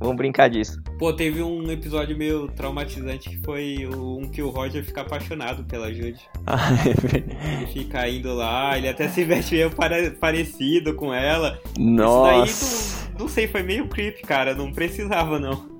Vamos 0.00 0.16
brincar 0.16 0.48
disso. 0.48 0.80
Pô, 0.98 1.12
teve 1.12 1.42
um 1.42 1.70
episódio 1.70 2.16
meio 2.16 2.48
traumatizante 2.48 3.28
que 3.28 3.36
foi 3.44 3.86
um 3.86 4.22
que 4.30 4.40
o 4.40 4.48
Roger 4.48 4.82
fica 4.82 5.02
apaixonado 5.02 5.62
pela 5.64 5.92
Judy. 5.92 6.20
Ah, 6.46 6.70
é 6.86 7.58
ele 7.58 7.66
fica 7.66 8.08
indo 8.08 8.34
lá, 8.34 8.76
ele 8.78 8.88
até 8.88 9.08
se 9.08 9.22
veste 9.24 9.54
meio 9.54 9.70
parecido 10.18 10.94
com 10.94 11.12
ela. 11.12 11.60
Nossa. 11.78 12.44
Isso 12.46 12.96
daí, 12.96 13.12
não, 13.12 13.20
não 13.20 13.28
sei, 13.28 13.46
foi 13.46 13.62
meio 13.62 13.86
creepy, 13.88 14.22
cara. 14.22 14.54
Não 14.54 14.72
precisava, 14.72 15.38
não. 15.38 15.79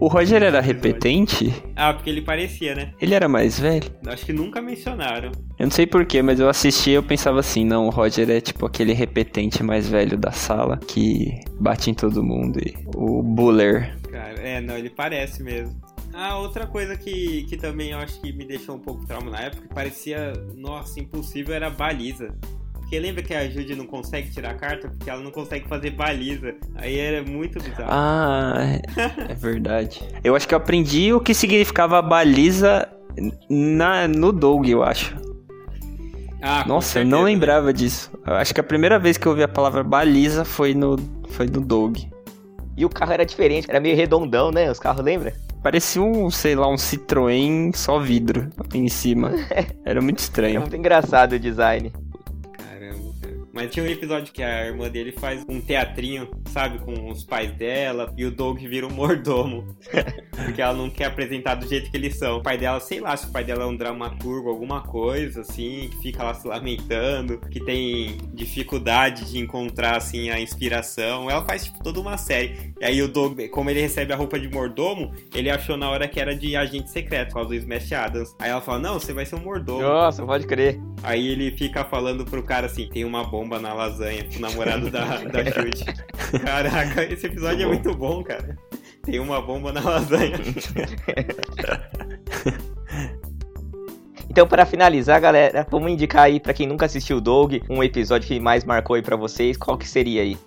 O 0.00 0.06
Roger 0.06 0.42
era 0.42 0.60
repetente? 0.60 1.52
Ah, 1.74 1.92
porque 1.92 2.08
ele 2.08 2.22
parecia, 2.22 2.74
né? 2.74 2.94
Ele 3.00 3.14
era 3.14 3.28
mais 3.28 3.58
velho? 3.58 3.90
Acho 4.06 4.26
que 4.26 4.32
nunca 4.32 4.62
mencionaram. 4.62 5.32
Eu 5.58 5.66
não 5.66 5.70
sei 5.72 5.86
porquê, 5.86 6.22
mas 6.22 6.38
eu 6.38 6.48
assisti 6.48 6.90
e 6.90 6.94
eu 6.94 7.02
pensava 7.02 7.40
assim, 7.40 7.64
não, 7.64 7.86
o 7.86 7.90
Roger 7.90 8.30
é 8.30 8.40
tipo 8.40 8.64
aquele 8.64 8.92
repetente 8.92 9.62
mais 9.62 9.88
velho 9.88 10.16
da 10.16 10.30
sala 10.30 10.76
que 10.76 11.40
bate 11.58 11.90
em 11.90 11.94
todo 11.94 12.22
mundo 12.22 12.60
e 12.60 12.74
o 12.94 13.22
Buller. 13.22 13.98
Cara, 14.08 14.38
é, 14.40 14.60
não, 14.60 14.76
ele 14.76 14.90
parece 14.90 15.42
mesmo. 15.42 15.76
Ah, 16.14 16.38
outra 16.38 16.66
coisa 16.66 16.96
que, 16.96 17.44
que 17.44 17.56
também 17.56 17.90
eu 17.90 17.98
acho 17.98 18.20
que 18.20 18.32
me 18.32 18.44
deixou 18.44 18.76
um 18.76 18.80
pouco 18.80 19.04
trauma 19.04 19.30
na 19.30 19.40
época, 19.40 19.62
que 19.62 19.74
parecia, 19.74 20.32
nossa, 20.56 21.00
impossível, 21.00 21.54
era 21.54 21.66
a 21.66 21.70
baliza 21.70 22.34
Porque 22.88 22.98
lembra 23.00 23.22
que 23.22 23.34
a 23.34 23.46
Judy 23.46 23.74
não 23.74 23.84
consegue 23.84 24.30
tirar 24.30 24.52
a 24.52 24.54
carta 24.54 24.88
porque 24.88 25.10
ela 25.10 25.20
não 25.22 25.30
consegue 25.30 25.68
fazer 25.68 25.90
baliza. 25.90 26.54
Aí 26.74 26.98
era 26.98 27.22
muito 27.22 27.62
bizarro. 27.62 27.90
Ah, 27.90 28.54
é, 28.62 28.80
é 29.32 29.34
verdade. 29.34 30.02
Eu 30.24 30.34
acho 30.34 30.48
que 30.48 30.54
eu 30.54 30.56
aprendi 30.56 31.12
o 31.12 31.20
que 31.20 31.34
significava 31.34 32.00
baliza 32.00 32.88
na, 33.50 34.08
no 34.08 34.32
Doug, 34.32 34.66
eu 34.68 34.82
acho. 34.82 35.14
Ah, 36.40 36.64
Nossa, 36.66 37.00
eu 37.00 37.02
certeza, 37.02 37.10
não 37.10 37.18
né? 37.24 37.32
lembrava 37.32 37.74
disso. 37.74 38.10
Eu 38.26 38.34
acho 38.36 38.54
que 38.54 38.60
a 38.60 38.64
primeira 38.64 38.98
vez 38.98 39.18
que 39.18 39.26
eu 39.26 39.32
ouvi 39.32 39.42
a 39.42 39.48
palavra 39.48 39.84
baliza 39.84 40.46
foi 40.46 40.72
no, 40.72 40.96
foi 41.28 41.44
no 41.46 41.60
Doug. 41.60 41.98
E 42.74 42.86
o 42.86 42.88
carro 42.88 43.12
era 43.12 43.26
diferente, 43.26 43.68
era 43.68 43.80
meio 43.80 43.96
redondão, 43.96 44.50
né? 44.50 44.70
Os 44.70 44.78
carros, 44.78 45.04
lembra? 45.04 45.34
Parecia 45.62 46.00
um, 46.00 46.30
sei 46.30 46.54
lá, 46.54 46.66
um 46.70 46.76
Citroën 46.76 47.74
só 47.74 47.98
vidro 47.98 48.48
em 48.72 48.88
cima. 48.88 49.32
Era 49.84 50.00
muito 50.00 50.20
É 50.20 50.22
estranho. 50.22 50.60
muito 50.60 50.76
engraçado 50.76 51.32
o 51.32 51.38
design. 51.38 51.92
Mas 53.58 53.72
tinha 53.72 53.84
um 53.84 53.88
episódio 53.88 54.32
que 54.32 54.40
a 54.40 54.66
irmã 54.66 54.88
dele 54.88 55.10
faz 55.10 55.44
um 55.48 55.60
teatrinho, 55.60 56.28
sabe, 56.52 56.78
com 56.78 57.10
os 57.10 57.24
pais 57.24 57.50
dela, 57.50 58.14
e 58.16 58.24
o 58.24 58.30
Doug 58.30 58.56
vira 58.60 58.86
um 58.86 58.90
mordomo. 58.90 59.66
porque 60.30 60.62
ela 60.62 60.74
não 60.74 60.88
quer 60.88 61.06
apresentar 61.06 61.56
do 61.56 61.66
jeito 61.66 61.90
que 61.90 61.96
eles 61.96 62.16
são. 62.16 62.36
O 62.36 62.40
pai 62.40 62.56
dela, 62.56 62.78
sei 62.78 63.00
lá, 63.00 63.16
se 63.16 63.26
o 63.26 63.32
pai 63.32 63.42
dela 63.42 63.64
é 63.64 63.66
um 63.66 63.76
dramaturgo, 63.76 64.48
alguma 64.48 64.82
coisa, 64.82 65.40
assim, 65.40 65.90
que 65.90 65.98
fica 66.02 66.22
lá 66.22 66.34
se 66.34 66.46
lamentando, 66.46 67.38
que 67.50 67.58
tem 67.58 68.18
dificuldade 68.32 69.28
de 69.28 69.40
encontrar, 69.40 69.96
assim, 69.96 70.30
a 70.30 70.40
inspiração. 70.40 71.28
Ela 71.28 71.44
faz, 71.44 71.64
tipo, 71.64 71.82
toda 71.82 71.98
uma 71.98 72.16
série. 72.16 72.72
E 72.80 72.84
aí 72.84 73.02
o 73.02 73.08
Doug, 73.08 73.40
como 73.50 73.70
ele 73.70 73.80
recebe 73.80 74.12
a 74.12 74.16
roupa 74.16 74.38
de 74.38 74.48
mordomo, 74.48 75.12
ele 75.34 75.50
achou 75.50 75.76
na 75.76 75.90
hora 75.90 76.06
que 76.06 76.20
era 76.20 76.32
de 76.32 76.54
agente 76.54 76.92
secreto, 76.92 77.30
por 77.30 77.34
causa 77.34 77.48
do 77.48 77.56
Smash 77.56 77.92
Adams. 77.92 78.36
Aí 78.38 78.50
ela 78.50 78.60
fala, 78.60 78.78
não, 78.78 79.00
você 79.00 79.12
vai 79.12 79.26
ser 79.26 79.34
um 79.34 79.40
mordomo. 79.40 79.82
Nossa, 79.82 80.24
pode 80.24 80.46
crer. 80.46 80.78
Aí 81.02 81.28
ele 81.28 81.50
fica 81.52 81.84
falando 81.84 82.24
pro 82.24 82.42
cara 82.42 82.66
assim: 82.66 82.88
tem 82.88 83.04
uma 83.04 83.24
bomba 83.24 83.47
na 83.56 83.72
lasanha, 83.72 84.24
pro 84.24 84.40
namorado 84.40 84.90
da, 84.90 85.04
da 85.30 85.44
Judy. 85.44 85.84
Caraca, 86.44 87.04
esse 87.04 87.26
episódio 87.26 87.62
é 87.62 87.66
muito 87.66 87.94
bom, 87.94 88.24
cara. 88.24 88.58
Tem 89.04 89.20
uma 89.20 89.40
bomba 89.40 89.72
na 89.72 89.80
lasanha. 89.80 90.38
Então, 94.30 94.46
para 94.46 94.64
finalizar, 94.64 95.20
galera, 95.20 95.66
vamos 95.68 95.90
indicar 95.90 96.24
aí 96.24 96.38
pra 96.38 96.52
quem 96.52 96.66
nunca 96.66 96.86
assistiu 96.86 97.16
o 97.16 97.20
Doug, 97.20 97.54
um 97.68 97.82
episódio 97.82 98.28
que 98.28 98.38
mais 98.38 98.62
marcou 98.62 98.94
aí 98.94 99.02
pra 99.02 99.16
vocês. 99.16 99.56
Qual 99.56 99.76
que 99.76 99.88
seria 99.88 100.22
aí? 100.22 100.38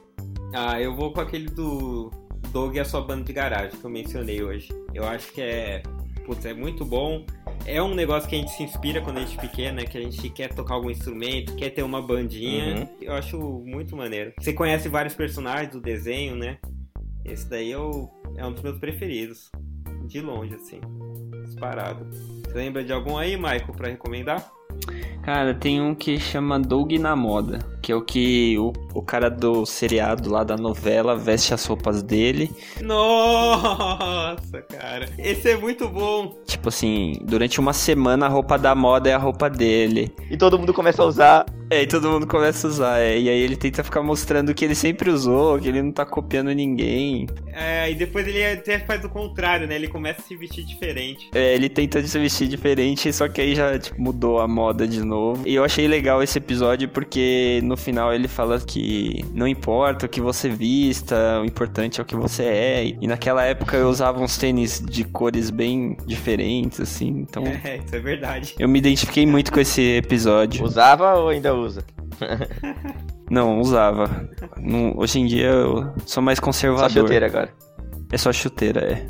Ah, 0.53 0.79
eu 0.79 0.95
vou 0.95 1.11
com 1.11 1.19
aquele 1.19 1.47
do 1.47 2.09
Doug 2.53 2.75
e 2.75 2.79
a 2.79 2.85
sua 2.85 3.01
banda 3.01 3.23
de 3.23 3.33
garagem 3.33 3.71
que 3.77 3.83
eu 3.83 3.89
mencionei 3.89 4.41
hoje. 4.43 4.69
Eu 4.93 5.05
acho 5.05 5.33
que 5.33 5.41
é. 5.41 5.83
Putz, 6.31 6.45
é 6.45 6.53
muito 6.53 6.85
bom. 6.85 7.25
É 7.65 7.83
um 7.83 7.93
negócio 7.93 8.29
que 8.29 8.37
a 8.37 8.39
gente 8.39 8.51
se 8.51 8.63
inspira 8.63 9.01
quando 9.01 9.17
a 9.17 9.19
gente 9.19 9.37
é 9.37 9.41
pequeno, 9.41 9.75
né? 9.75 9.83
Que 9.83 9.97
a 9.97 10.01
gente 10.01 10.29
quer 10.29 10.47
tocar 10.47 10.75
algum 10.75 10.89
instrumento, 10.89 11.53
quer 11.57 11.71
ter 11.71 11.83
uma 11.83 12.01
bandinha. 12.01 12.75
Uhum. 12.77 12.87
Eu 13.01 13.13
acho 13.13 13.37
muito 13.37 13.97
maneiro. 13.97 14.31
Você 14.39 14.53
conhece 14.53 14.87
vários 14.87 15.13
personagens 15.13 15.73
do 15.73 15.81
desenho, 15.81 16.37
né? 16.37 16.57
Esse 17.25 17.49
daí 17.49 17.73
é, 17.73 17.75
é 18.37 18.45
um 18.45 18.53
dos 18.53 18.63
meus 18.63 18.79
preferidos. 18.79 19.51
De 20.05 20.21
longe, 20.21 20.55
assim. 20.55 20.79
Disparado. 21.43 22.07
Você 22.45 22.53
lembra 22.53 22.81
de 22.81 22.93
algum 22.93 23.17
aí, 23.17 23.35
Michael, 23.35 23.73
pra 23.75 23.89
recomendar? 23.89 24.49
Cara, 25.23 25.53
tem 25.53 25.79
um 25.79 25.93
que 25.93 26.19
chama 26.19 26.59
Doug 26.59 26.93
na 26.93 27.15
moda, 27.15 27.59
que 27.81 27.91
é 27.91 27.95
o 27.95 28.01
que 28.01 28.57
o, 28.57 28.73
o 28.93 29.03
cara 29.03 29.29
do 29.29 29.65
seriado 29.67 30.31
lá 30.31 30.43
da 30.43 30.57
novela 30.57 31.15
veste 31.15 31.53
as 31.53 31.63
roupas 31.63 32.01
dele. 32.01 32.51
Nossa, 32.81 34.61
cara. 34.63 35.07
Esse 35.19 35.51
é 35.51 35.57
muito 35.57 35.87
bom. 35.87 36.35
Tipo 36.45 36.69
assim, 36.69 37.13
durante 37.21 37.59
uma 37.59 37.71
semana 37.71 38.25
a 38.25 38.29
roupa 38.29 38.57
da 38.57 38.73
moda 38.73 39.09
é 39.09 39.13
a 39.13 39.19
roupa 39.19 39.47
dele. 39.47 40.11
E 40.29 40.35
todo 40.35 40.57
mundo 40.57 40.73
começa 40.73 41.03
a 41.03 41.05
usar. 41.05 41.45
É, 41.71 41.83
e 41.83 41.87
todo 41.87 42.09
mundo 42.09 42.27
começa 42.27 42.67
a 42.67 42.69
usar, 42.69 42.99
é. 42.99 43.17
E 43.17 43.29
aí 43.29 43.39
ele 43.39 43.55
tenta 43.55 43.81
ficar 43.81 44.03
mostrando 44.03 44.53
que 44.53 44.65
ele 44.65 44.75
sempre 44.75 45.09
usou, 45.09 45.57
que 45.57 45.69
ele 45.69 45.81
não 45.81 45.93
tá 45.93 46.05
copiando 46.05 46.49
ninguém. 46.51 47.27
É, 47.53 47.89
e 47.89 47.95
depois 47.95 48.27
ele 48.27 48.45
até 48.45 48.77
faz 48.79 49.05
o 49.05 49.09
contrário, 49.09 49.65
né? 49.65 49.75
Ele 49.75 49.87
começa 49.87 50.19
a 50.19 50.23
se 50.25 50.35
vestir 50.35 50.65
diferente. 50.65 51.29
É, 51.33 51.55
ele 51.55 51.69
tenta 51.69 52.05
se 52.05 52.19
vestir 52.19 52.49
diferente, 52.49 53.13
só 53.13 53.29
que 53.29 53.39
aí 53.39 53.55
já 53.55 53.79
tipo, 53.79 54.01
mudou 54.01 54.41
a 54.41 54.49
moda 54.49 54.85
de 54.85 55.01
novo. 55.01 55.47
E 55.47 55.55
eu 55.55 55.63
achei 55.63 55.87
legal 55.87 56.21
esse 56.21 56.37
episódio 56.37 56.89
porque 56.89 57.61
no 57.63 57.77
final 57.77 58.13
ele 58.13 58.27
fala 58.27 58.59
que 58.59 59.23
não 59.33 59.47
importa 59.47 60.07
o 60.07 60.09
que 60.09 60.19
você 60.19 60.49
vista, 60.49 61.39
o 61.41 61.45
importante 61.45 62.01
é 62.01 62.03
o 62.03 62.05
que 62.05 62.17
você 62.17 62.43
é. 62.43 62.85
E 62.99 63.07
naquela 63.07 63.45
época 63.45 63.77
eu 63.77 63.87
usava 63.87 64.19
uns 64.19 64.37
tênis 64.37 64.83
de 64.85 65.05
cores 65.05 65.49
bem 65.49 65.95
diferentes, 66.05 66.81
assim. 66.81 67.25
Então 67.29 67.43
É, 67.63 67.77
isso 67.77 67.95
é 67.95 67.99
verdade. 67.99 68.55
eu 68.59 68.67
me 68.67 68.77
identifiquei 68.79 69.25
muito 69.25 69.53
com 69.53 69.59
esse 69.61 69.81
episódio. 69.95 70.65
Usava 70.65 71.13
ou 71.13 71.29
ainda 71.29 71.53
usa? 71.53 71.60
Não, 73.29 73.59
usava. 73.59 74.09
Não- 74.57 74.93
hoje 74.97 75.19
em 75.19 75.25
dia 75.25 75.47
eu 75.47 75.93
sou 76.05 76.21
mais 76.21 76.37
Só 76.37 76.45
conservador. 76.45 76.89
chuteira 76.89 77.25
agora. 77.27 77.49
É 78.11 78.17
só 78.17 78.31
chuteira, 78.33 78.81
é. 78.81 79.07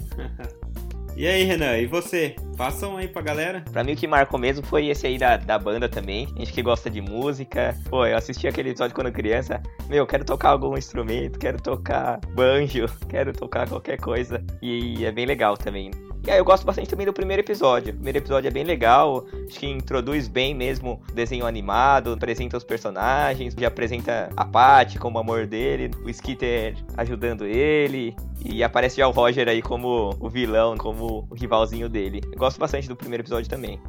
E 1.16 1.28
aí, 1.28 1.44
Renan, 1.44 1.78
e 1.78 1.86
você? 1.86 2.36
Passam 2.58 2.96
aí 2.96 3.08
pra 3.08 3.22
galera? 3.22 3.64
Pra 3.72 3.84
mim 3.84 3.94
o 3.94 3.96
que 3.96 4.08
marcou 4.08 4.40
mesmo 4.40 4.66
foi 4.66 4.88
esse 4.88 5.06
aí 5.06 5.18
da, 5.18 5.36
da 5.38 5.60
banda 5.60 5.90
também. 5.90 6.28
Gente 6.38 6.54
que 6.54 6.62
gosta 6.62 6.90
de 6.90 7.02
música. 7.02 7.78
Pô, 7.90 8.06
eu 8.06 8.18
assisti 8.18 8.48
aquele 8.48 8.70
episódio 8.70 8.96
quando 8.96 9.12
criança. 9.12 9.62
Meu, 9.90 10.08
quero 10.08 10.24
tocar 10.24 10.50
algum 10.50 10.78
instrumento, 10.78 11.38
quero 11.38 11.62
tocar 11.62 12.20
banjo, 12.34 12.86
quero 13.10 13.34
tocar 13.34 13.68
qualquer 13.68 14.00
coisa. 14.00 14.44
E 14.62 15.06
é 15.06 15.12
bem 15.12 15.26
legal 15.26 15.58
também. 15.58 15.92
E 16.24 16.30
aí 16.30 16.38
eu 16.38 16.46
gosto 16.46 16.64
bastante 16.64 16.88
também 16.88 17.08
do 17.08 17.14
primeiro 17.14 17.42
episódio. 17.42 17.90
O 17.90 17.96
primeiro 17.96 18.20
episódio 18.20 18.48
é 18.48 18.52
bem 18.52 18.64
legal. 18.64 19.26
Acho 19.48 19.60
que 19.60 19.66
introduz 19.66 20.28
bem 20.28 20.54
mesmo 20.54 21.02
o 21.10 21.12
desenho 21.14 21.48
animado, 21.48 22.14
apresenta 22.14 22.56
os 22.58 22.64
personagens, 22.64 23.56
já 23.58 23.70
apresenta 23.70 24.30
a 24.38 24.46
Patty 24.46 25.00
como 25.00 25.18
amor 25.18 25.48
dele, 25.48 25.90
o 26.06 26.10
Skitter 26.12 26.76
ajudando 26.96 27.46
ele. 27.46 28.16
E 28.46 28.64
aparece 28.64 28.98
já 28.98 29.08
o 29.08 29.12
Roger 29.12 29.48
aí 29.48 29.64
como 29.64 30.16
o 30.20 30.30
vilão, 30.30 30.78
como 30.78 31.01
o 31.04 31.34
rivalzinho 31.34 31.90
dele. 31.90 32.22
Eu 32.32 32.38
gosto 32.38 32.60
bastante 32.60 32.88
do 32.88 32.96
primeiro 32.96 33.24
episódio 33.24 33.50
também. 33.50 33.80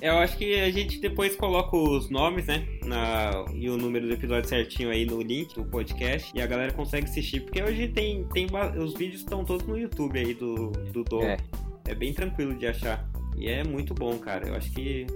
Eu 0.00 0.18
acho 0.18 0.36
que 0.36 0.58
a 0.60 0.68
gente 0.70 0.98
depois 0.98 1.36
coloca 1.36 1.76
os 1.76 2.10
nomes, 2.10 2.46
né? 2.46 2.66
Na, 2.84 3.44
e 3.54 3.70
o 3.70 3.76
número 3.76 4.08
do 4.08 4.12
episódio 4.12 4.48
certinho 4.48 4.90
aí 4.90 5.06
no 5.06 5.22
link 5.22 5.54
do 5.54 5.64
podcast. 5.64 6.32
E 6.34 6.42
a 6.42 6.46
galera 6.46 6.72
consegue 6.72 7.06
assistir. 7.06 7.40
Porque 7.40 7.62
hoje 7.62 7.86
tem. 7.86 8.24
tem 8.28 8.48
os 8.76 8.94
vídeos 8.94 9.20
estão 9.20 9.44
todos 9.44 9.64
no 9.64 9.78
YouTube 9.78 10.18
aí 10.18 10.34
do, 10.34 10.70
do 10.92 11.04
Dom. 11.04 11.22
É. 11.22 11.36
É. 11.86 11.94
bem 11.94 12.12
tranquilo 12.12 12.52
de 12.54 12.66
achar. 12.66 13.08
E 13.36 13.48
é 13.48 13.62
muito 13.62 13.94
bom, 13.94 14.18
cara. 14.18 14.48
Eu 14.48 14.56
acho 14.56 14.72
que 14.72 15.06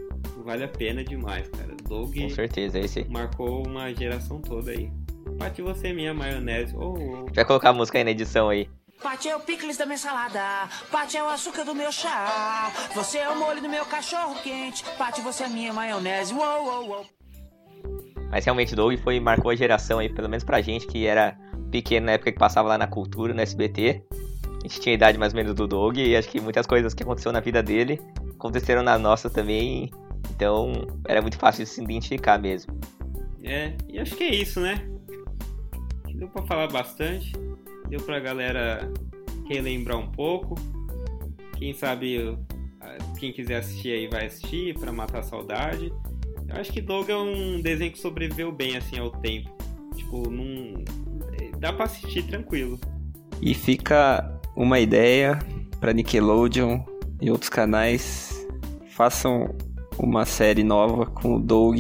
vale 0.45 0.63
a 0.63 0.69
pena 0.69 1.03
demais, 1.03 1.49
cara. 1.49 1.75
Doug 1.89 2.15
Com 2.15 2.31
certeza, 2.31 2.79
esse 2.79 3.05
marcou 3.09 3.67
uma 3.67 3.93
geração 3.93 4.41
toda 4.41 4.71
aí. 4.71 4.89
Pati 5.37 5.63
você, 5.63 5.93
minha 5.93 6.15
maionese. 6.15 6.75
Oh, 6.77 6.95
oh. 6.95 7.27
Vai 7.35 7.45
colocar 7.45 7.71
a 7.71 7.73
música 7.73 7.99
aí 7.99 8.05
na 8.05 8.13
edição 8.13 8.49
aí. 8.49 8.69
Pate 9.03 9.29
é 9.29 9.37
o 9.37 9.41
picles 9.41 9.77
da 9.77 9.87
minha 9.87 9.99
salada. 9.99 10.69
Pate 10.91 11.17
é 11.17 11.23
o 11.23 11.29
açúcar 11.29 11.65
do 11.65 11.75
meu 11.75 11.93
chá. 11.93 12.73
Você 12.95 13.19
é 13.19 13.29
o 13.29 13.39
molho 13.39 13.61
do 13.61 13.69
meu 13.69 13.85
cachorro 13.85 14.35
quente. 14.43 14.85
Pate, 14.97 15.21
você 15.21 15.45
é 15.45 15.49
minha 15.49 15.73
maionese. 15.73 16.35
Uou, 16.35 16.65
uou, 16.65 16.89
uou. 16.89 17.07
Mas 18.31 18.45
realmente 18.45 18.73
o 18.73 18.77
Doug 18.77 18.99
foi, 18.99 19.21
marcou 19.21 19.51
a 19.51 19.55
geração 19.55 19.99
aí, 19.99 20.09
pelo 20.09 20.29
menos 20.29 20.45
pra 20.45 20.61
gente 20.61 20.87
que 20.87 21.07
era 21.07 21.37
pequeno 21.71 22.07
na 22.07 22.13
época 22.13 22.33
que 22.33 22.39
passava 22.39 22.69
lá 22.69 22.79
na 22.79 22.87
cultura, 22.87 23.33
no 23.33 23.41
SBT. 23.41 24.03
A 24.59 24.69
gente 24.69 24.81
tinha 24.81 24.95
a 24.95 24.97
idade 24.97 25.19
mais 25.19 25.33
ou 25.33 25.37
menos 25.37 25.55
do 25.55 25.67
Doug 25.67 25.97
e 25.99 26.17
acho 26.17 26.29
que 26.29 26.41
muitas 26.41 26.67
coisas 26.67 26.93
que 26.93 27.03
aconteceram 27.03 27.33
na 27.33 27.41
vida 27.41 27.63
dele 27.63 28.01
aconteceram 28.35 28.83
na 28.83 28.99
nossa 28.99 29.31
também. 29.31 29.91
Então 30.35 30.73
era 31.07 31.23
muito 31.23 31.39
fácil 31.39 31.65
de 31.65 31.71
se 31.71 31.83
identificar 31.83 32.39
mesmo. 32.39 32.79
É, 33.45 33.77
e 33.89 33.99
acho 33.99 34.17
que 34.17 34.25
é 34.25 34.35
isso, 34.35 34.61
né? 34.61 34.89
Deu 36.15 36.29
pra 36.29 36.43
falar 36.47 36.67
bastante. 36.67 37.33
Deu 37.89 38.01
pra 38.01 38.19
galera 38.19 38.93
relembrar 39.49 39.99
um 39.99 40.11
pouco. 40.11 40.55
Quem 41.57 41.73
sabe, 41.73 42.37
ah, 42.81 42.97
quem 43.19 43.33
quiser 43.33 43.57
assistir 43.57 43.93
aí 43.93 44.09
vai 44.09 44.27
assistir 44.27 44.79
pra 44.79 44.93
matar 44.93 45.21
a 45.21 45.23
saudade. 45.23 45.93
Eu 46.49 46.57
acho 46.61 46.73
que 46.73 46.81
Doug 46.81 47.09
é 47.09 47.17
um 47.17 47.61
desenho 47.61 47.93
que 47.93 47.99
sobreviveu 47.99 48.53
bem 48.53 48.77
assim 48.77 48.99
ao 48.99 49.11
tempo. 49.11 49.51
Tipo, 49.95 50.31
não. 50.31 50.85
Dá 51.59 51.73
pra 51.73 51.87
assistir 51.87 52.23
tranquilo. 52.25 52.79
E 53.41 53.55
fica 53.55 54.39
uma 54.55 54.79
ideia 54.79 55.39
pra 55.81 55.93
Nickelodeon 55.93 56.81
e 57.21 57.31
outros 57.31 57.49
canais. 57.49 58.47
Façam 58.91 59.55
uma 59.99 60.25
série 60.25 60.63
nova 60.63 61.07
com 61.07 61.37
o 61.37 61.41
Doug. 61.41 61.77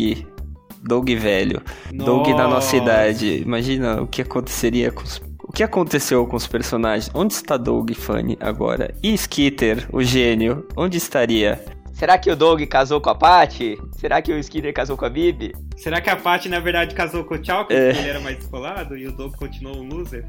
Doug 0.83 1.11
velho. 1.11 1.63
Doug 1.93 2.29
na 2.29 2.49
nossa 2.49 2.77
idade. 2.77 3.43
Imagina 3.43 4.03
o 4.03 4.07
que 4.07 4.23
aconteceria 4.23 4.91
com 4.91 5.03
os. 5.03 5.21
O 5.57 5.59
que 5.59 5.63
aconteceu 5.63 6.27
com 6.27 6.37
os 6.37 6.47
personagens? 6.47 7.11
Onde 7.15 7.33
está 7.33 7.57
Doug 7.57 7.91
Funny 7.93 8.37
agora? 8.43 8.95
E 9.03 9.15
Skitter, 9.15 9.89
o 9.91 10.03
gênio? 10.03 10.69
Onde 10.77 10.99
estaria? 10.99 11.59
Será 11.95 12.19
que 12.19 12.31
o 12.31 12.37
Doug 12.37 12.61
casou 12.65 13.01
com 13.01 13.09
a 13.09 13.15
Patty? 13.15 13.79
Será 13.93 14.21
que 14.21 14.31
o 14.31 14.39
Skinner 14.39 14.75
casou 14.75 14.99
com 14.99 15.07
a 15.07 15.09
Bibi? 15.09 15.55
Será 15.75 15.99
que 16.03 16.11
a 16.11 16.17
Paty 16.17 16.51
na 16.51 16.61
verdade 16.61 16.95
casou 16.95 17.25
com 17.25 17.37
o 17.37 17.43
Chalk 17.43 17.73
É. 17.73 17.87
porque 17.87 18.01
ele 18.03 18.11
era 18.11 18.21
mais 18.21 18.37
descolado 18.37 18.99
e 18.99 19.07
o 19.07 19.13
Doug 19.13 19.35
continuou 19.37 19.79
um 19.79 19.89
loser? 19.89 20.27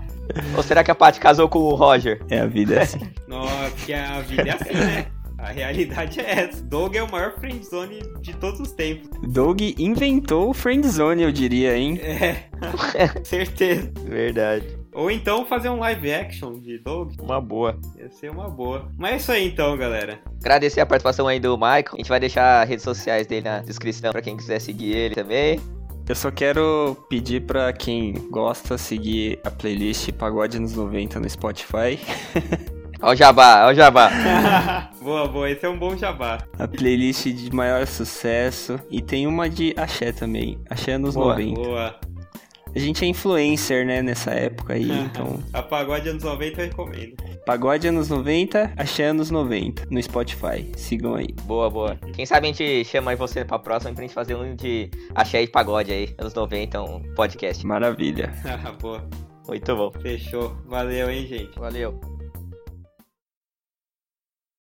Ou 0.55 0.63
será 0.63 0.81
que 0.81 0.91
a 0.91 0.95
Patty 0.95 1.19
casou 1.19 1.49
com 1.49 1.59
o 1.59 1.75
Roger? 1.75 2.21
É 2.29 2.39
a 2.39 2.45
vida 2.45 2.75
é 2.75 2.83
assim. 2.83 2.99
Nossa, 3.27 3.71
que 3.85 3.93
a 3.93 4.21
vida 4.21 4.43
é 4.43 4.51
assim, 4.51 4.73
né? 4.73 5.07
A 5.39 5.51
realidade 5.51 6.21
é 6.21 6.39
essa. 6.43 6.63
Doug 6.63 6.95
é 6.95 7.03
o 7.03 7.11
maior 7.11 7.33
friendzone 7.37 7.99
de 8.21 8.33
todos 8.33 8.61
os 8.61 8.71
tempos. 8.71 9.09
Doug 9.29 9.59
inventou 9.77 10.51
o 10.51 10.53
friendzone, 10.53 11.23
eu 11.23 11.33
diria, 11.33 11.77
hein? 11.77 11.99
É, 12.01 12.43
certeza. 13.25 13.91
Verdade. 14.05 14.76
Ou 14.97 15.11
então 15.11 15.45
fazer 15.45 15.69
um 15.69 15.77
live 15.77 16.11
action 16.11 16.59
de 16.59 16.79
Doug. 16.79 17.13
Uma 17.21 17.39
boa. 17.39 17.77
Ia 17.99 18.09
ser 18.09 18.31
uma 18.31 18.49
boa. 18.49 18.91
Mas 18.97 19.11
é 19.11 19.15
isso 19.17 19.31
aí 19.31 19.47
então, 19.47 19.77
galera. 19.77 20.19
Agradecer 20.41 20.81
a 20.81 20.87
participação 20.87 21.27
aí 21.27 21.39
do 21.39 21.55
Michael. 21.55 21.93
A 21.93 21.97
gente 21.97 22.09
vai 22.09 22.19
deixar 22.19 22.63
as 22.63 22.69
redes 22.69 22.83
sociais 22.83 23.27
dele 23.27 23.47
na 23.47 23.59
descrição 23.59 24.11
pra 24.11 24.23
quem 24.23 24.35
quiser 24.35 24.57
seguir 24.59 24.95
ele 24.95 25.13
também. 25.13 25.59
Eu 26.09 26.15
só 26.15 26.31
quero 26.31 26.97
pedir 27.07 27.41
pra 27.41 27.71
quem 27.73 28.13
gosta 28.31 28.75
seguir 28.75 29.39
a 29.45 29.51
playlist 29.51 30.11
Pagode 30.13 30.57
nos 30.57 30.73
90 30.73 31.19
no 31.19 31.29
Spotify. 31.29 31.99
Ó 32.99 33.11
o 33.11 33.15
jabá, 33.15 33.67
ó 33.67 33.69
o 33.69 33.75
jabá. 33.75 34.89
boa, 34.99 35.27
boa. 35.27 35.47
Esse 35.47 35.67
é 35.67 35.69
um 35.69 35.77
bom 35.77 35.95
jabá. 35.95 36.39
A 36.57 36.67
playlist 36.67 37.27
de 37.27 37.53
maior 37.53 37.85
sucesso. 37.85 38.79
E 38.89 39.03
tem 39.03 39.27
uma 39.27 39.47
de 39.47 39.71
axé 39.77 40.11
também. 40.11 40.57
Axé 40.67 40.97
nos 40.97 41.13
Boa, 41.13 41.33
90. 41.33 41.61
Boa. 41.61 41.95
A 42.77 42.79
gente 42.79 43.03
é 43.03 43.07
influencer, 43.07 43.87
né, 43.87 44.03
nessa 44.03 44.29
época 44.29 44.73
aí, 44.73 44.87
então... 44.87 45.39
A 45.51 45.63
pagode 45.63 46.09
anos 46.09 46.23
90 46.23 46.61
eu 46.61 46.65
recomendo. 46.67 47.15
Pagode 47.43 47.87
anos 47.87 48.07
90, 48.07 48.73
axé 48.77 49.05
anos 49.05 49.31
90, 49.31 49.87
no 49.89 49.99
Spotify. 50.03 50.71
Sigam 50.75 51.15
aí. 51.15 51.29
boa, 51.45 51.71
boa. 51.71 51.95
Quem 52.13 52.23
sabe 52.23 52.45
a 52.47 52.51
gente 52.51 52.85
chama 52.85 53.09
aí 53.09 53.17
você 53.17 53.43
pra 53.43 53.57
próxima 53.57 53.93
pra 53.93 54.03
gente 54.03 54.13
fazer 54.13 54.35
um 54.35 54.55
de 54.55 54.91
axé 55.15 55.41
e 55.41 55.47
pagode 55.47 55.91
aí, 55.91 56.13
anos 56.19 56.35
90, 56.35 56.83
um 56.83 57.01
podcast. 57.15 57.65
Maravilha. 57.65 58.31
boa. 58.79 59.03
Muito 59.47 59.75
bom. 59.75 59.91
Fechou. 59.99 60.55
Valeu, 60.67 61.09
hein, 61.09 61.25
gente. 61.25 61.57
Valeu. 61.57 61.99